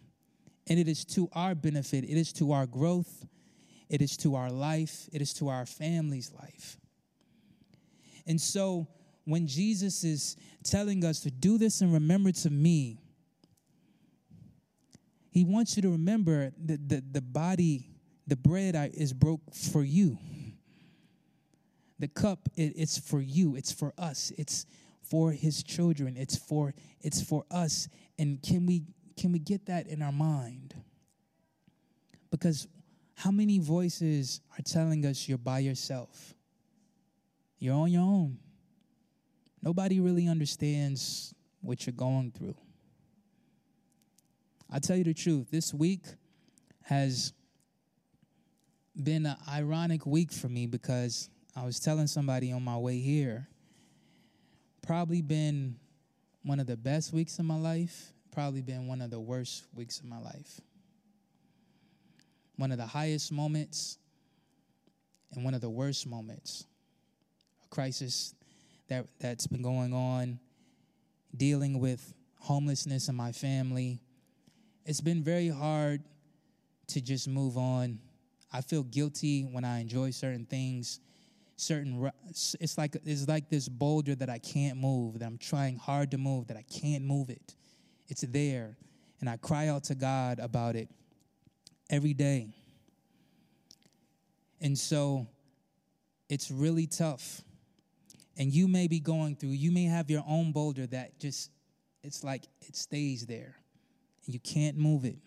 And 0.69 0.79
it 0.79 0.89
is 0.89 1.05
to 1.07 1.29
our 1.33 1.55
benefit, 1.55 2.05
it 2.05 2.17
is 2.17 2.33
to 2.35 2.53
our 2.53 2.67
growth, 2.67 3.27
it 3.89 4.01
is 4.01 4.17
to 4.19 4.37
our 4.37 4.51
life, 4.51 5.09
it 5.13 5.21
is 5.21 5.35
to 5.35 5.49
our 5.49 5.67
family's 5.67 6.33
life. 6.33 6.77
And 8.27 8.41
so 8.41 8.87
when 9.25 9.47
Jesus 9.47 10.05
is 10.05 10.37
telling 10.63 11.05
us 11.05 11.21
to 11.21 11.31
do 11.31 11.59
this 11.59 11.81
in 11.81 11.93
remembrance 11.93 12.45
of 12.45 12.53
me, 12.53 12.99
he 15.31 15.45
wants 15.45 15.77
you 15.77 15.83
to 15.83 15.91
remember 15.91 16.53
that 16.65 16.89
the, 16.89 17.03
the 17.11 17.23
body, 17.23 17.89
the 18.27 18.37
bread 18.37 18.77
is 18.95 19.13
broke 19.13 19.41
for 19.55 19.83
you. 19.83 20.19
The 21.99 22.09
cup, 22.09 22.49
it, 22.57 22.75
it's 22.77 22.99
for 22.99 23.21
you. 23.21 23.57
It's 23.57 23.73
for 23.73 23.95
us. 23.97 24.33
It's 24.37 24.67
for 25.03 25.33
his 25.33 25.63
children. 25.63 26.17
It's 26.17 26.37
for 26.37 26.75
it's 27.01 27.23
for 27.23 27.45
us. 27.51 27.89
And 28.19 28.43
can 28.43 28.67
we 28.67 28.83
can 29.17 29.33
we 29.33 29.39
get 29.39 29.67
that 29.67 29.87
in 29.87 30.03
our 30.03 30.13
mind? 30.13 30.75
Because 32.31 32.67
How 33.23 33.31
many 33.31 33.61
voices 33.61 34.41
are 34.59 34.63
telling 34.63 35.07
us 35.07 35.29
you're 35.29 35.39
by 35.39 35.61
yourself? 35.61 36.35
You're 37.61 37.77
on 37.77 37.93
your 37.93 38.03
own. 38.03 38.39
Nobody 39.63 40.01
really 40.01 40.27
understands 40.27 41.33
what 41.61 41.87
you're 41.87 41.93
going 41.93 42.33
through. 42.33 42.57
I'll 44.69 44.81
tell 44.81 44.97
you 44.97 45.05
the 45.05 45.15
truth, 45.15 45.53
this 45.53 45.73
week 45.73 46.05
has 46.83 47.33
been 49.01 49.25
an 49.27 49.37
ironic 49.49 50.05
week 50.05 50.33
for 50.33 50.49
me 50.49 50.67
because 50.67 51.31
I 51.55 51.65
was 51.65 51.79
telling 51.79 52.09
somebody 52.09 52.51
on 52.51 52.65
my 52.65 52.77
way 52.77 52.99
here, 52.99 53.47
probably 54.85 55.23
been 55.23 55.77
one 56.43 56.59
of 56.59 56.67
the 56.67 56.77
best 56.77 57.13
weeks 57.13 57.39
of 57.39 57.45
my 57.45 57.57
life, 57.57 58.13
probably 58.33 58.63
been 58.63 58.89
one 58.89 59.01
of 59.01 59.11
the 59.11 59.21
worst 59.21 59.65
weeks 59.75 60.01
of 60.01 60.07
my 60.07 60.19
life. 60.19 60.61
One 62.57 62.73
of 62.73 62.79
the 62.79 62.87
highest 62.87 63.31
moments 63.31 63.99
and 65.33 65.45
one 65.45 65.55
of 65.55 65.61
the 65.61 65.71
worst 65.71 66.07
moments. 66.07 66.65
A 67.65 67.75
crisis 67.75 68.35
that, 68.89 69.07
that's 69.21 69.47
been 69.47 69.63
going 69.63 69.93
on, 69.93 70.39
dealing 71.37 71.79
with 71.79 72.15
homelessness 72.39 73.09
in 73.09 73.15
my 73.15 73.33
family. 73.33 74.03
It's 74.85 75.01
been 75.01 75.23
very 75.23 75.49
hard 75.49 76.03
to 76.89 77.01
just 77.01 77.29
move 77.29 77.57
on. 77.57 77.99
I 78.53 78.61
feel 78.61 78.83
guilty 78.83 79.43
when 79.43 79.65
I 79.65 79.81
enjoy 79.81 80.11
certain 80.11 80.45
things. 80.45 81.01
Certain, 81.57 82.11
it's 82.29 82.77
like 82.77 82.97
it's 83.05 83.29
like 83.29 83.49
this 83.49 83.69
boulder 83.69 84.15
that 84.17 84.29
I 84.29 84.39
can't 84.39 84.79
move. 84.79 85.21
That 85.21 85.27
I'm 85.27 85.39
trying 85.39 85.77
hard 85.77 86.11
to 86.11 86.19
move. 86.19 86.49
That 86.49 86.57
I 86.57 86.65
can't 86.65 87.05
move 87.05 87.31
it. 87.31 87.55
It's 88.13 88.23
there, 88.23 88.77
and 89.21 89.29
I 89.29 89.39
cry 89.39 89.69
out 89.69 89.85
to 89.85 89.95
God 89.95 90.39
about 90.39 90.77
it 90.77 90.89
every 91.91 92.15
day. 92.15 92.55
And 94.61 94.79
so, 94.79 95.27
it's 96.29 96.51
really 96.51 96.87
tough 96.87 97.43
and 98.37 98.53
you 98.53 98.67
may 98.69 98.89
be 98.89 99.01
going 99.01 99.37
through, 99.37 99.51
you 99.51 99.71
may 99.71 99.85
have 99.85 100.11
your 100.11 100.25
own 100.27 100.53
boulder 100.53 100.87
that 100.89 101.19
just, 101.19 101.51
it's 102.03 102.25
like 102.25 102.45
it 102.61 102.77
stays 102.77 103.27
there 103.27 103.57
and 104.25 104.35
you 104.35 104.41
can't 104.41 104.77
move 104.77 105.05
it. 105.05 105.19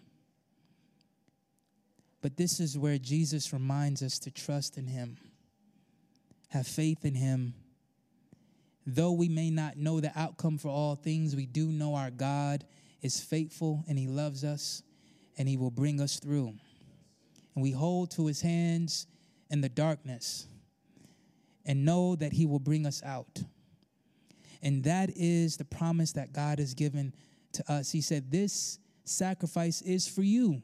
But 2.21 2.38
this 2.38 2.60
is 2.60 2.78
where 2.78 2.98
Jesus 2.98 3.54
reminds 3.54 4.02
us 4.02 4.17
to 4.19 4.32
trust 4.32 4.78
in 4.78 4.88
Him, 4.88 5.17
have 6.50 6.65
faith 6.65 7.06
in 7.06 7.13
Him. 7.13 7.54
Though 8.86 9.13
we 9.13 9.30
may 9.30 9.50
not 9.50 9.78
know 9.78 10.00
the 10.00 10.12
outcome 10.15 10.58
for 10.58 10.69
all 10.69 10.95
things, 10.95 11.36
we 11.36 11.45
do 11.45 11.67
know 11.67 11.95
our 11.95 12.12
God 12.12 12.63
is 13.02 13.19
faithful 13.19 13.84
and 13.88 13.98
He 13.98 14.08
loves 14.08 14.43
us 14.43 14.84
and 15.38 15.50
He 15.50 15.58
will 15.58 15.71
bring 15.71 16.00
us 16.00 16.19
through. 16.19 16.54
And 17.56 17.63
we 17.63 17.71
hold 17.71 18.12
to 18.12 18.28
His 18.28 18.41
hands 18.41 19.08
in 19.50 19.62
the 19.62 19.69
darkness 19.69 20.48
and 21.65 21.84
know 21.84 22.15
that 22.15 22.34
He 22.34 22.45
will 22.45 22.60
bring 22.60 22.86
us 22.86 23.02
out. 23.04 23.43
And 24.62 24.84
that 24.84 25.12
is 25.15 25.58
the 25.58 25.65
promise 25.65 26.12
that 26.13 26.34
God 26.34 26.60
has 26.60 26.74
given 26.74 27.13
to 27.54 27.71
us. 27.71 27.91
He 27.91 28.02
said, 28.02 28.32
This 28.32 28.80
sacrifice 29.04 29.82
is 29.82 30.08
for 30.08 30.24
you. 30.24 30.62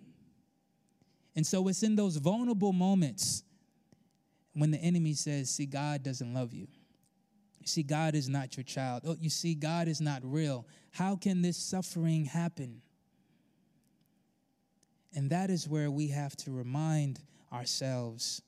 And 1.36 1.45
so 1.45 1.67
it's 1.67 1.84
in 1.84 1.95
those 1.95 2.17
vulnerable 2.17 2.73
moments 2.73 3.43
when 4.53 4.71
the 4.71 4.79
enemy 4.79 5.13
says, 5.13 5.49
See, 5.49 5.65
God 5.65 6.03
doesn't 6.03 6.34
love 6.34 6.53
you. 6.53 6.67
You 7.62 7.67
see, 7.67 7.84
God 7.84 8.15
is 8.15 8.28
not 8.28 8.58
your 8.58 8.63
child. 8.63 9.04
Oh, 9.06 9.15
you 9.19 9.30
see, 9.30 9.54
God 9.54 9.88
is 9.88 10.02
not 10.02 10.21
real. 10.24 10.65
How 10.89 11.15
can 11.15 11.43
this 11.43 11.58
suffering 11.58 12.26
happen? 12.26 12.82
And 15.13 15.30
that 15.30 15.52
is 15.52 15.69
where 15.69 15.91
we 15.91 16.08
have 16.08 16.36
to 16.38 16.52
remind 16.52 17.19
ourselves 17.54 18.41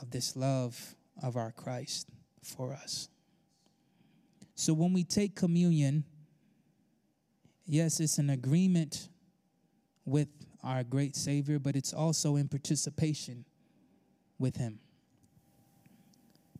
of 0.00 0.10
this 0.10 0.34
love 0.34 0.96
of 1.22 1.36
our 1.36 1.52
Christ 1.52 2.08
for 2.42 2.72
us. 2.72 3.10
So 4.54 4.72
when 4.72 4.94
we 4.94 5.04
take 5.04 5.36
communion, 5.36 6.04
yes, 7.66 8.00
it's 8.00 8.16
an 8.16 8.30
agreement 8.30 9.10
with 10.06 10.28
our 10.64 10.84
great 10.84 11.16
Savior, 11.16 11.58
but 11.58 11.76
it's 11.76 11.92
also 11.92 12.36
in 12.36 12.48
participation 12.48 13.44
with 14.38 14.56
Him. 14.56 14.78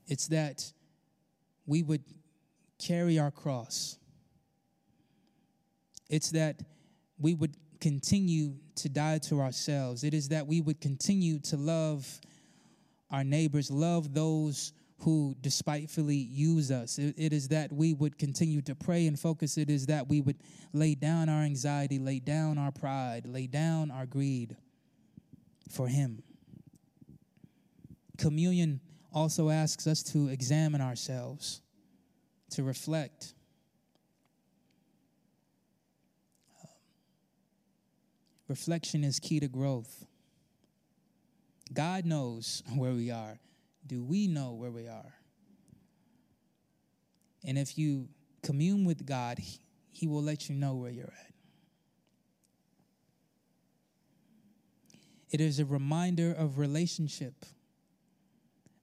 It's 0.06 0.26
that 0.28 0.70
we 1.68 1.82
would 1.82 2.02
carry 2.78 3.18
our 3.18 3.30
cross. 3.30 3.98
It's 6.08 6.30
that 6.30 6.62
we 7.18 7.34
would 7.34 7.54
continue 7.80 8.54
to 8.76 8.88
die 8.88 9.18
to 9.18 9.40
ourselves. 9.40 10.02
It 10.02 10.14
is 10.14 10.30
that 10.30 10.46
we 10.46 10.60
would 10.62 10.80
continue 10.80 11.38
to 11.40 11.56
love 11.56 12.20
our 13.10 13.22
neighbors, 13.22 13.70
love 13.70 14.14
those 14.14 14.72
who 15.00 15.36
despitefully 15.40 16.16
use 16.16 16.70
us. 16.70 16.98
It, 16.98 17.14
it 17.18 17.32
is 17.32 17.48
that 17.48 17.72
we 17.72 17.92
would 17.94 18.18
continue 18.18 18.62
to 18.62 18.74
pray 18.74 19.06
and 19.06 19.18
focus. 19.18 19.58
It 19.58 19.70
is 19.70 19.86
that 19.86 20.08
we 20.08 20.20
would 20.20 20.38
lay 20.72 20.94
down 20.94 21.28
our 21.28 21.42
anxiety, 21.42 21.98
lay 21.98 22.18
down 22.18 22.58
our 22.58 22.72
pride, 22.72 23.26
lay 23.26 23.46
down 23.46 23.90
our 23.90 24.06
greed 24.06 24.56
for 25.70 25.86
Him. 25.86 26.22
Communion 28.16 28.80
also 29.12 29.50
asks 29.50 29.86
us 29.86 30.02
to 30.02 30.28
examine 30.28 30.80
ourselves, 30.80 31.60
to 32.50 32.62
reflect. 32.62 33.34
Um, 36.62 36.68
reflection 38.48 39.04
is 39.04 39.18
key 39.18 39.40
to 39.40 39.48
growth. 39.48 40.04
God 41.72 42.04
knows 42.04 42.62
where 42.74 42.92
we 42.92 43.10
are. 43.10 43.38
Do 43.86 44.02
we 44.02 44.26
know 44.26 44.52
where 44.52 44.70
we 44.70 44.86
are? 44.86 45.14
And 47.44 47.56
if 47.56 47.78
you 47.78 48.08
commune 48.42 48.84
with 48.84 49.06
God, 49.06 49.38
He 49.90 50.06
will 50.06 50.22
let 50.22 50.48
you 50.48 50.54
know 50.54 50.74
where 50.74 50.90
you're 50.90 51.06
at. 51.06 51.32
It 55.30 55.40
is 55.40 55.58
a 55.58 55.64
reminder 55.64 56.32
of 56.32 56.58
relationship. 56.58 57.34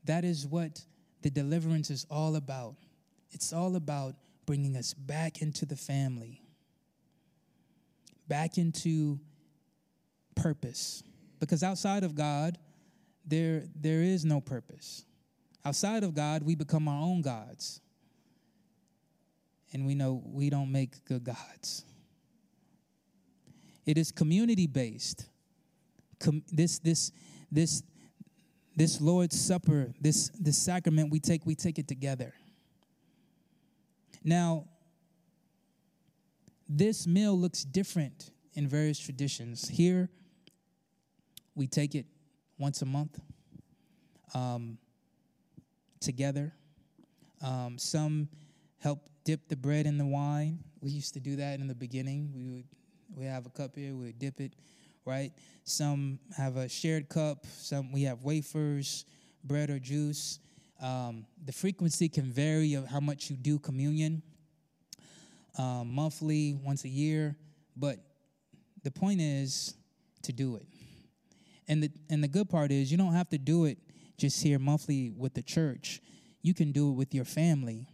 That 0.06 0.24
is 0.24 0.46
what 0.46 0.84
the 1.22 1.30
deliverance 1.30 1.90
is 1.90 2.06
all 2.10 2.36
about. 2.36 2.76
It's 3.32 3.52
all 3.52 3.76
about 3.76 4.16
bringing 4.46 4.78
us 4.78 4.94
back 4.94 5.42
into 5.42 5.66
the 5.66 5.76
family, 5.76 6.42
back 8.28 8.58
into 8.58 9.20
purpose. 10.36 11.04
Because 11.40 11.64
outside 11.64 12.04
of 12.04 12.16
God, 12.16 12.58
there, 13.26 13.64
there 13.76 14.02
is 14.02 14.24
no 14.24 14.40
purpose. 14.40 15.06
Outside 15.64 16.04
of 16.04 16.14
God, 16.14 16.44
we 16.44 16.56
become 16.56 16.88
our 16.88 17.02
own 17.02 17.22
gods. 17.22 17.82
And 19.74 19.86
we 19.86 19.96
know 19.96 20.22
we 20.24 20.50
don't 20.50 20.72
make 20.72 21.04
good 21.06 21.24
gods. 21.24 21.84
It 23.86 23.98
is 23.98 24.12
community 24.12 24.68
based. 24.68 25.26
Com- 26.20 26.44
this, 26.52 26.80
this, 26.80 27.12
this, 27.52 27.84
this 28.76 29.00
Lord's 29.00 29.40
Supper, 29.40 29.94
this, 30.00 30.30
this 30.40 30.58
sacrament 30.58 31.12
we 31.12 31.20
take, 31.20 31.46
we 31.46 31.56
take 31.56 31.80
it 31.80 31.88
together. 31.88 32.34
Now, 34.24 34.66
this 36.68 37.06
meal 37.08 37.38
looks 37.38 37.64
different 37.64 38.32
in 38.54 38.68
various 38.68 39.00
traditions. 39.00 39.68
Here, 39.68 40.10
we 41.54 41.68
take 41.68 41.96
it 41.96 42.06
once 42.58 42.82
a 42.82 42.86
month 42.86 43.20
um, 44.34 44.78
together. 46.00 46.54
Um, 47.42 47.78
some 47.78 48.28
help 48.80 49.00
dip 49.24 49.48
the 49.48 49.56
bread 49.56 49.86
in 49.86 49.98
the 49.98 50.06
wine. 50.06 50.60
We 50.82 50.92
used 50.92 51.14
to 51.14 51.20
do 51.20 51.36
that 51.38 51.60
in 51.60 51.68
the 51.68 51.76
beginning. 51.76 52.32
We 52.36 52.48
would 52.48 52.66
we 53.16 53.26
have 53.26 53.46
a 53.46 53.50
cup 53.50 53.76
here, 53.76 53.96
we 53.96 54.08
would 54.08 54.20
dip 54.20 54.40
it, 54.42 54.54
right? 55.06 55.32
Some 55.64 56.20
have 56.36 56.58
a 56.58 56.68
shared 56.68 57.10
cup. 57.10 57.46
Some 57.58 57.92
we 57.92 58.04
have 58.04 58.24
wafers, 58.24 59.06
bread 59.44 59.70
or 59.70 59.80
juice. 59.80 60.40
Um, 60.82 61.26
the 61.44 61.54
frequency 61.54 62.10
can 62.10 62.26
vary 62.26 62.74
of 62.74 62.88
how 62.88 63.00
much 63.00 63.30
you 63.30 63.38
do 63.38 63.58
communion, 63.60 64.22
um, 65.58 65.94
monthly, 65.94 66.54
once 66.54 66.84
a 66.84 66.90
year, 66.90 67.36
but 67.78 67.98
the 68.84 68.92
point 68.92 69.22
is 69.22 69.76
to 70.24 70.34
do 70.34 70.58
it. 70.58 70.68
And 71.68 71.82
the 71.82 71.92
and 72.10 72.24
the 72.24 72.28
good 72.28 72.50
part 72.50 72.72
is 72.72 72.92
you 72.92 72.98
don't 72.98 73.14
have 73.14 73.30
to 73.30 73.38
do 73.38 73.66
it 73.66 73.78
just 74.18 74.44
here 74.44 74.60
monthly 74.60 75.12
with 75.16 75.34
the 75.34 75.42
church. 75.42 76.02
You 76.42 76.54
can 76.54 76.72
do 76.72 76.90
it 76.90 76.94
with 76.94 77.14
your 77.14 77.26
family. 77.26 77.88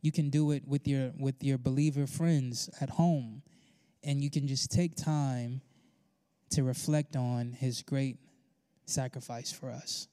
You 0.00 0.12
can 0.12 0.30
do 0.30 0.52
it 0.52 0.62
with 0.66 0.86
your 0.86 1.12
with 1.18 1.42
your 1.42 1.58
believer 1.58 2.06
friends 2.06 2.70
at 2.80 2.90
home. 2.90 3.42
And 4.04 4.22
you 4.22 4.30
can 4.30 4.46
just 4.46 4.70
take 4.70 4.94
time 4.94 5.60
to 6.50 6.62
reflect 6.62 7.16
on 7.16 7.52
his 7.52 7.82
great 7.82 8.18
sacrifice 8.86 9.52
for 9.52 9.70
us. 9.70 10.08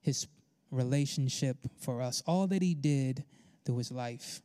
His 0.00 0.26
relationship 0.70 1.56
for 1.80 2.02
us, 2.02 2.22
all 2.26 2.46
that 2.48 2.62
he 2.62 2.74
did 2.74 3.24
through 3.64 3.78
his 3.78 3.90
life. 3.90 4.42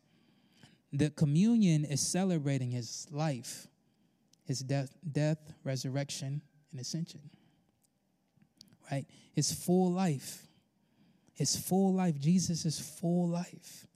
The 0.92 1.10
communion 1.10 1.86
is 1.86 2.02
celebrating 2.02 2.72
his 2.72 3.08
life, 3.12 3.68
his 4.46 4.60
death, 4.60 4.96
death, 5.12 5.40
resurrection, 5.64 6.42
and 6.72 6.80
ascension. 6.80 7.22
right? 8.92 9.06
His 9.34 9.52
full 9.52 9.92
life. 9.92 10.48
His 11.34 11.56
full 11.56 11.94
life. 11.94 12.20
Jesus 12.20 12.66
full 12.80 13.28
life. 13.28 13.88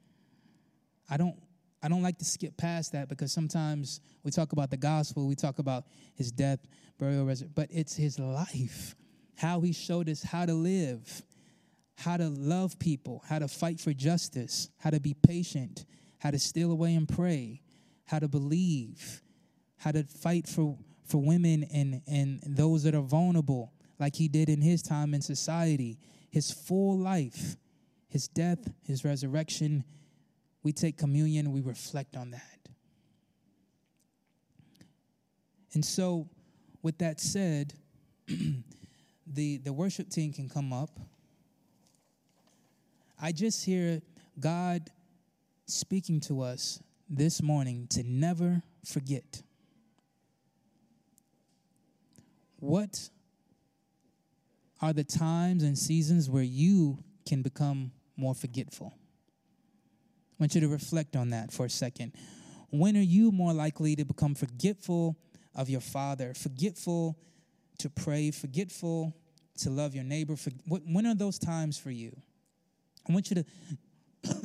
I 1.10 1.17
don't 1.17 1.38
I 1.82 1.90
don't 1.90 2.02
like 2.02 2.18
to 2.20 2.26
skip 2.26 2.58
past 2.58 2.92
that 2.94 3.08
because 3.08 3.32
sometimes 3.32 4.02
we 4.24 4.32
talk 4.32 4.52
about 4.52 4.72
the 4.72 4.78
gospel, 4.78 5.28
we 5.28 5.36
talk 5.36 5.60
about 5.60 5.86
his 6.16 6.32
death, 6.32 6.60
burial, 6.98 7.26
resurrection, 7.26 7.54
but 7.56 7.68
it's 7.72 7.96
his 7.96 8.18
life, 8.18 8.96
how 9.36 9.62
he 9.62 9.72
showed 9.74 10.10
us 10.10 10.24
how 10.24 10.46
to 10.46 10.54
live, 10.54 11.22
how 11.96 12.18
to 12.18 12.30
love 12.30 12.80
people, 12.80 13.24
how 13.28 13.40
to 13.40 13.48
fight 13.48 13.80
for 13.80 13.94
justice, 13.94 14.70
how 14.80 14.90
to 14.90 15.00
be 15.00 15.13
patient, 15.13 15.86
how 16.20 16.32
to 16.32 16.40
steal 16.40 16.72
away 16.72 16.96
and 16.96 17.08
pray, 17.08 17.62
how 18.06 18.20
to 18.20 18.28
believe, 18.28 19.22
how 19.78 19.92
to 19.92 20.04
fight 20.04 20.48
for, 20.48 20.78
for 21.06 21.22
women 21.22 21.63
and, 21.74 22.02
and 22.08 22.40
those 22.44 22.84
that 22.84 22.96
are 22.96 23.02
vulnerable, 23.02 23.72
like 24.00 24.16
he 24.16 24.28
did 24.28 24.50
in 24.50 24.62
his 24.62 24.82
time 24.82 25.13
in 25.13 25.22
society. 25.22 26.00
His 26.30 26.52
full 26.52 26.98
life, 26.98 27.56
his 28.10 28.28
death, 28.28 28.60
his 28.84 29.04
resurrection, 29.04 29.84
we 30.67 30.73
take 30.73 30.97
communion, 30.97 31.53
we 31.53 31.62
reflect 31.62 32.17
on 32.17 32.32
that. 32.32 32.60
And 35.73 35.86
so, 35.86 36.27
with 36.82 36.97
that 36.97 37.21
said, 37.21 37.73
the, 39.25 39.60
the 39.60 39.71
worship 39.71 40.10
team 40.10 40.34
can 40.34 40.49
come 40.49 40.73
up. 40.73 40.89
I 43.17 43.32
just 43.32 43.63
hear 43.63 44.01
God 44.41 44.89
speaking 45.67 46.19
to 46.21 46.41
us 46.41 46.84
this 47.10 47.41
morning 47.41 47.88
to 47.91 48.03
never 48.03 48.62
forget. 48.84 49.41
What 52.58 53.08
are 54.82 54.91
the 54.91 55.06
times 55.06 55.63
and 55.63 55.77
seasons 55.77 56.30
where 56.30 56.43
you 56.43 56.97
can 57.25 57.41
become 57.41 57.93
more 58.17 58.36
forgetful? 58.36 58.97
I 60.39 60.43
want 60.43 60.54
you 60.54 60.62
to 60.62 60.67
reflect 60.67 61.15
on 61.15 61.32
that 61.32 61.52
for 61.52 61.65
a 61.65 61.69
second. 61.69 62.13
When 62.69 62.95
are 62.95 63.02
you 63.02 63.32
more 63.32 63.54
likely 63.54 63.95
to 63.95 64.06
become 64.06 64.36
forgetful 64.36 65.17
of 65.56 65.67
your 65.67 65.82
Father, 65.82 66.36
forgetful 66.36 67.17
to 67.80 67.89
pray, 67.89 68.30
forgetful 68.30 69.13
to 69.60 69.69
love 69.71 69.95
your 69.95 70.04
neighbor? 70.04 70.36
when 70.67 71.08
are 71.08 71.15
those 71.15 71.39
times 71.39 71.80
for 71.80 71.89
you? 71.89 72.15
I 73.10 73.13
want 73.13 73.32
you 73.32 73.43
to 74.23 74.36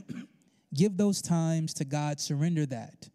give 0.74 0.96
those 0.96 1.20
times 1.20 1.74
to 1.74 1.85
God, 1.85 2.20
surrender 2.20 2.64
that. 2.66 3.11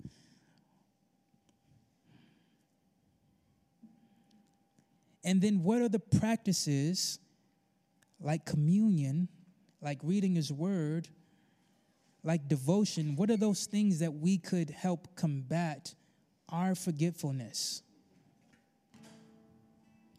And 5.23 5.41
then, 5.41 5.63
what 5.63 5.81
are 5.81 5.89
the 5.89 5.99
practices 5.99 7.19
like 8.21 8.45
communion, 8.45 9.27
like 9.81 9.99
reading 10.03 10.35
His 10.35 10.53
Word, 10.53 11.09
like 12.27 12.49
devotion? 12.49 13.15
What 13.15 13.31
are 13.31 13.37
those 13.37 13.65
things 13.65 13.99
that 13.99 14.13
we 14.13 14.37
could 14.37 14.69
help 14.69 15.07
combat 15.15 15.95
our 16.49 16.75
forgetfulness? 16.75 17.81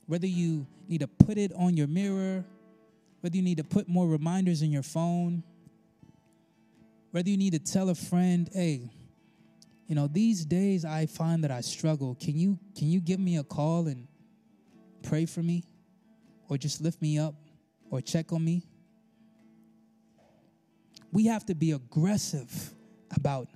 Whether 0.06 0.26
you 0.26 0.66
need 0.88 1.00
to 1.00 1.06
put 1.06 1.36
it 1.36 1.52
on 1.54 1.76
your 1.76 1.86
mirror, 1.86 2.46
whether 3.20 3.36
you 3.36 3.42
need 3.42 3.58
to 3.58 3.64
put 3.64 3.88
more 3.88 4.08
reminders 4.08 4.62
in 4.62 4.72
your 4.72 4.82
phone, 4.82 5.42
whether 7.10 7.28
you 7.28 7.36
need 7.36 7.52
to 7.52 7.58
tell 7.58 7.90
a 7.90 7.94
friend, 7.94 8.48
hey, 8.54 8.90
you 9.86 9.94
know, 9.94 10.06
these 10.06 10.46
days 10.46 10.86
I 10.86 11.04
find 11.04 11.44
that 11.44 11.50
I 11.50 11.60
struggle. 11.60 12.16
Can 12.18 12.38
you 12.38 12.58
can 12.74 12.88
you 12.88 13.00
give 13.00 13.20
me 13.20 13.36
a 13.36 13.44
call 13.44 13.86
and 13.86 14.08
pray 15.02 15.26
for 15.26 15.42
me? 15.42 15.64
Or 16.48 16.56
just 16.56 16.80
lift 16.80 17.02
me 17.02 17.18
up 17.18 17.34
or 17.90 18.00
check 18.00 18.32
on 18.32 18.42
me? 18.42 18.62
We 21.12 21.26
have 21.26 21.46
to 21.46 21.54
be 21.54 21.72
aggressive 21.72 22.74
about 23.14 23.48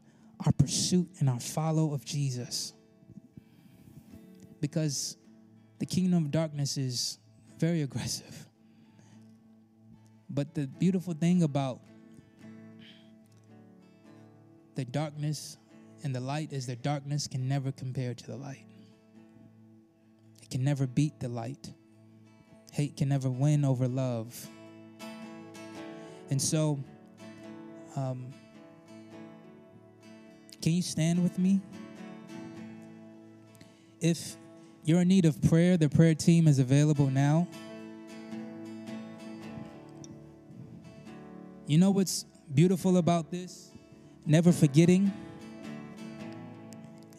our 0.44 0.52
pursuit 0.52 1.08
and 1.20 1.28
our 1.28 1.40
follow 1.40 1.92
of 1.92 2.04
Jesus. 2.04 2.72
Because 4.60 5.16
the 5.78 5.86
kingdom 5.86 6.24
of 6.24 6.30
darkness 6.30 6.76
is 6.76 7.18
very 7.58 7.82
aggressive. 7.82 8.46
But 10.30 10.54
the 10.54 10.66
beautiful 10.66 11.12
thing 11.12 11.42
about 11.42 11.80
the 14.74 14.84
darkness 14.84 15.58
and 16.02 16.14
the 16.14 16.20
light 16.20 16.52
is 16.52 16.66
the 16.66 16.76
darkness 16.76 17.26
can 17.26 17.48
never 17.48 17.70
compare 17.70 18.14
to 18.14 18.26
the 18.26 18.36
light. 18.36 18.64
It 20.42 20.50
can 20.50 20.64
never 20.64 20.86
beat 20.86 21.20
the 21.20 21.28
light. 21.28 21.70
Hate 22.72 22.96
can 22.96 23.10
never 23.10 23.28
win 23.28 23.64
over 23.64 23.86
love. 23.86 24.48
And 26.30 26.40
so, 26.40 26.82
um, 27.96 28.32
can 30.60 30.72
you 30.72 30.82
stand 30.82 31.22
with 31.22 31.38
me? 31.38 31.60
If 34.00 34.36
you're 34.84 35.00
in 35.02 35.08
need 35.08 35.24
of 35.24 35.40
prayer, 35.42 35.76
the 35.76 35.88
prayer 35.88 36.14
team 36.14 36.48
is 36.48 36.58
available 36.58 37.10
now. 37.10 37.46
You 41.66 41.78
know 41.78 41.90
what's 41.90 42.24
beautiful 42.52 42.96
about 42.96 43.30
this? 43.30 43.70
Never 44.26 44.52
forgetting 44.52 45.12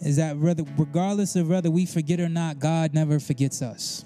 is 0.02 0.18
that 0.18 0.38
whether, 0.38 0.64
regardless 0.78 1.36
of 1.36 1.50
whether 1.50 1.72
we 1.72 1.86
forget 1.86 2.20
or 2.20 2.30
not, 2.30 2.60
God 2.60 2.94
never 2.94 3.20
forgets 3.20 3.62
us. 3.62 4.04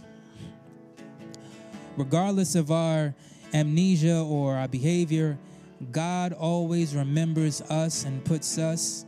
Regardless 1.95 2.53
of 2.53 2.71
our 2.71 3.15
amnesia 3.53 4.19
or 4.19 4.55
our 4.55 4.67
behavior, 4.67 5.37
God 5.91 6.33
always 6.33 6.95
remembers 6.95 7.61
us 7.61 8.03
and 8.03 8.23
puts 8.23 8.57
us 8.57 9.05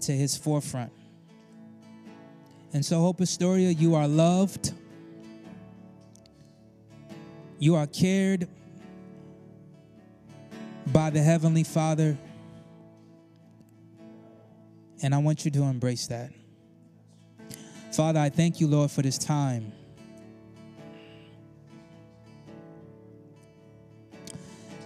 to 0.00 0.12
his 0.12 0.36
forefront. 0.36 0.92
And 2.72 2.84
so, 2.84 3.00
Hope 3.00 3.20
Astoria, 3.20 3.70
you 3.70 3.94
are 3.94 4.08
loved, 4.08 4.72
you 7.58 7.74
are 7.76 7.86
cared 7.86 8.48
by 10.86 11.10
the 11.10 11.22
Heavenly 11.22 11.64
Father. 11.64 12.16
And 15.02 15.14
I 15.14 15.18
want 15.18 15.44
you 15.44 15.50
to 15.52 15.62
embrace 15.62 16.06
that. 16.08 16.30
Father, 17.92 18.20
I 18.20 18.30
thank 18.30 18.60
you, 18.60 18.66
Lord, 18.66 18.90
for 18.90 19.02
this 19.02 19.18
time. 19.18 19.72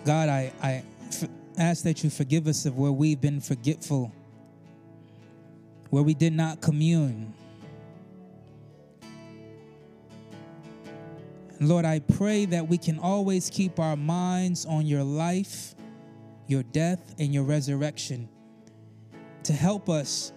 God, 0.05 0.29
I, 0.29 0.53
I 0.63 0.83
ask 1.59 1.85
that 1.85 2.05
you 2.05 2.11
forgive 2.11 2.47
us 2.47 2.67
of 2.67 2.77
where 2.77 2.93
we've 2.93 3.21
been 3.21 3.41
forgetful, 3.41 4.13
where 5.91 6.03
we 6.03 6.15
did 6.15 6.33
not 6.33 6.61
commune. 6.61 7.33
Lord, 11.59 11.85
I 11.85 12.01
pray 12.01 12.45
that 12.47 12.69
we 12.69 12.77
can 12.77 12.99
always 12.99 13.49
keep 13.49 13.79
our 13.79 13.97
minds 13.97 14.67
on 14.67 14.87
your 14.87 15.03
life 15.03 15.75
your 16.47 16.63
death, 16.63 17.15
and 17.19 17.35
your 17.35 17.43
resurrection 17.43 18.29
to 19.43 19.53
help 19.53 19.89
us 19.89 20.33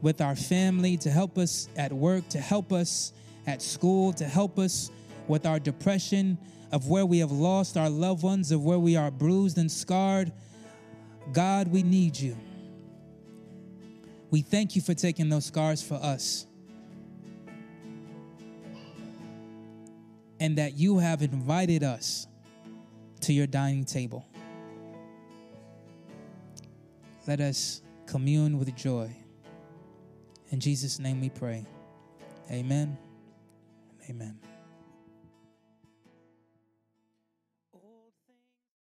with 0.00 0.20
our 0.20 0.36
family, 0.36 0.96
to 0.96 1.10
help 1.10 1.36
us 1.36 1.68
at 1.76 1.92
work, 1.92 2.26
to 2.30 2.38
help 2.38 2.72
us 2.72 3.12
at 3.46 3.60
school, 3.60 4.12
to 4.14 4.24
help 4.24 4.58
us 4.58 4.90
with 5.30 5.46
our 5.46 5.58
depression 5.58 6.36
of 6.72 6.88
where 6.88 7.06
we 7.06 7.20
have 7.20 7.32
lost 7.32 7.76
our 7.76 7.88
loved 7.88 8.22
ones, 8.22 8.52
of 8.52 8.62
where 8.62 8.78
we 8.78 8.96
are 8.96 9.10
bruised 9.10 9.56
and 9.56 9.70
scarred. 9.70 10.32
God, 11.32 11.68
we 11.68 11.82
need 11.82 12.18
you. 12.18 12.36
We 14.30 14.42
thank 14.42 14.76
you 14.76 14.82
for 14.82 14.94
taking 14.94 15.28
those 15.28 15.46
scars 15.46 15.82
for 15.82 15.94
us. 15.94 16.46
And 20.38 20.56
that 20.56 20.74
you 20.74 20.98
have 20.98 21.22
invited 21.22 21.82
us 21.82 22.26
to 23.22 23.32
your 23.32 23.46
dining 23.46 23.84
table. 23.84 24.26
Let 27.26 27.40
us 27.40 27.82
commune 28.06 28.58
with 28.58 28.74
joy. 28.74 29.14
In 30.50 30.60
Jesus' 30.60 30.98
name 30.98 31.20
we 31.20 31.28
pray. 31.28 31.66
Amen. 32.50 32.96
Amen. 34.08 34.49